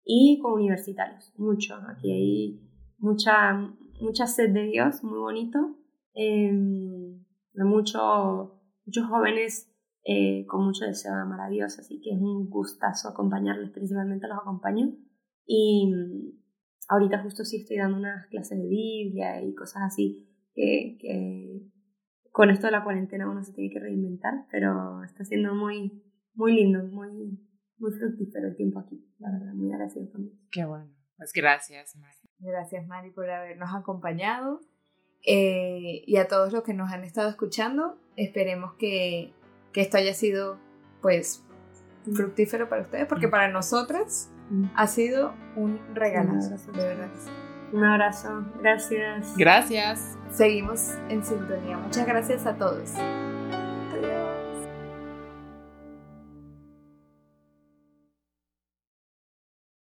[0.05, 1.77] y con universitarios, mucho.
[1.89, 3.53] Aquí hay mucha,
[4.01, 5.77] mucha sed de Dios, muy bonito.
[6.15, 6.53] Eh,
[7.55, 9.73] mucho, muchos jóvenes
[10.05, 14.29] eh, con mucho deseo de amar a Dios, así que es un gustazo acompañarles, principalmente
[14.29, 14.95] los acompaño.
[15.47, 15.93] Y
[16.89, 21.63] ahorita justo sí estoy dando unas clases de Biblia y cosas así que, que
[22.33, 26.03] con esto de la cuarentena uno se tiene que reinventar, pero está siendo muy,
[26.35, 27.39] muy lindo, muy,
[27.79, 30.37] muy fructífero el tiempo aquí, la verdad, muy agradecido conmigo.
[30.51, 30.91] Qué bueno.
[31.17, 31.97] Pues gracias.
[32.41, 34.61] Gracias, Mari, por habernos acompañado.
[35.27, 39.33] Eh, y a todos los que nos han estado escuchando, esperemos que,
[39.73, 40.59] que esto haya sido,
[41.03, 41.45] pues,
[42.07, 42.15] mm.
[42.15, 43.31] fructífero para ustedes, porque mm.
[43.31, 44.67] para nosotras mm.
[44.75, 47.11] ha sido un regalazo, de verdad.
[47.73, 49.37] Un abrazo, gracias.
[49.37, 50.17] Gracias.
[50.31, 51.77] Seguimos en sintonía.
[51.77, 52.95] Muchas gracias a todos.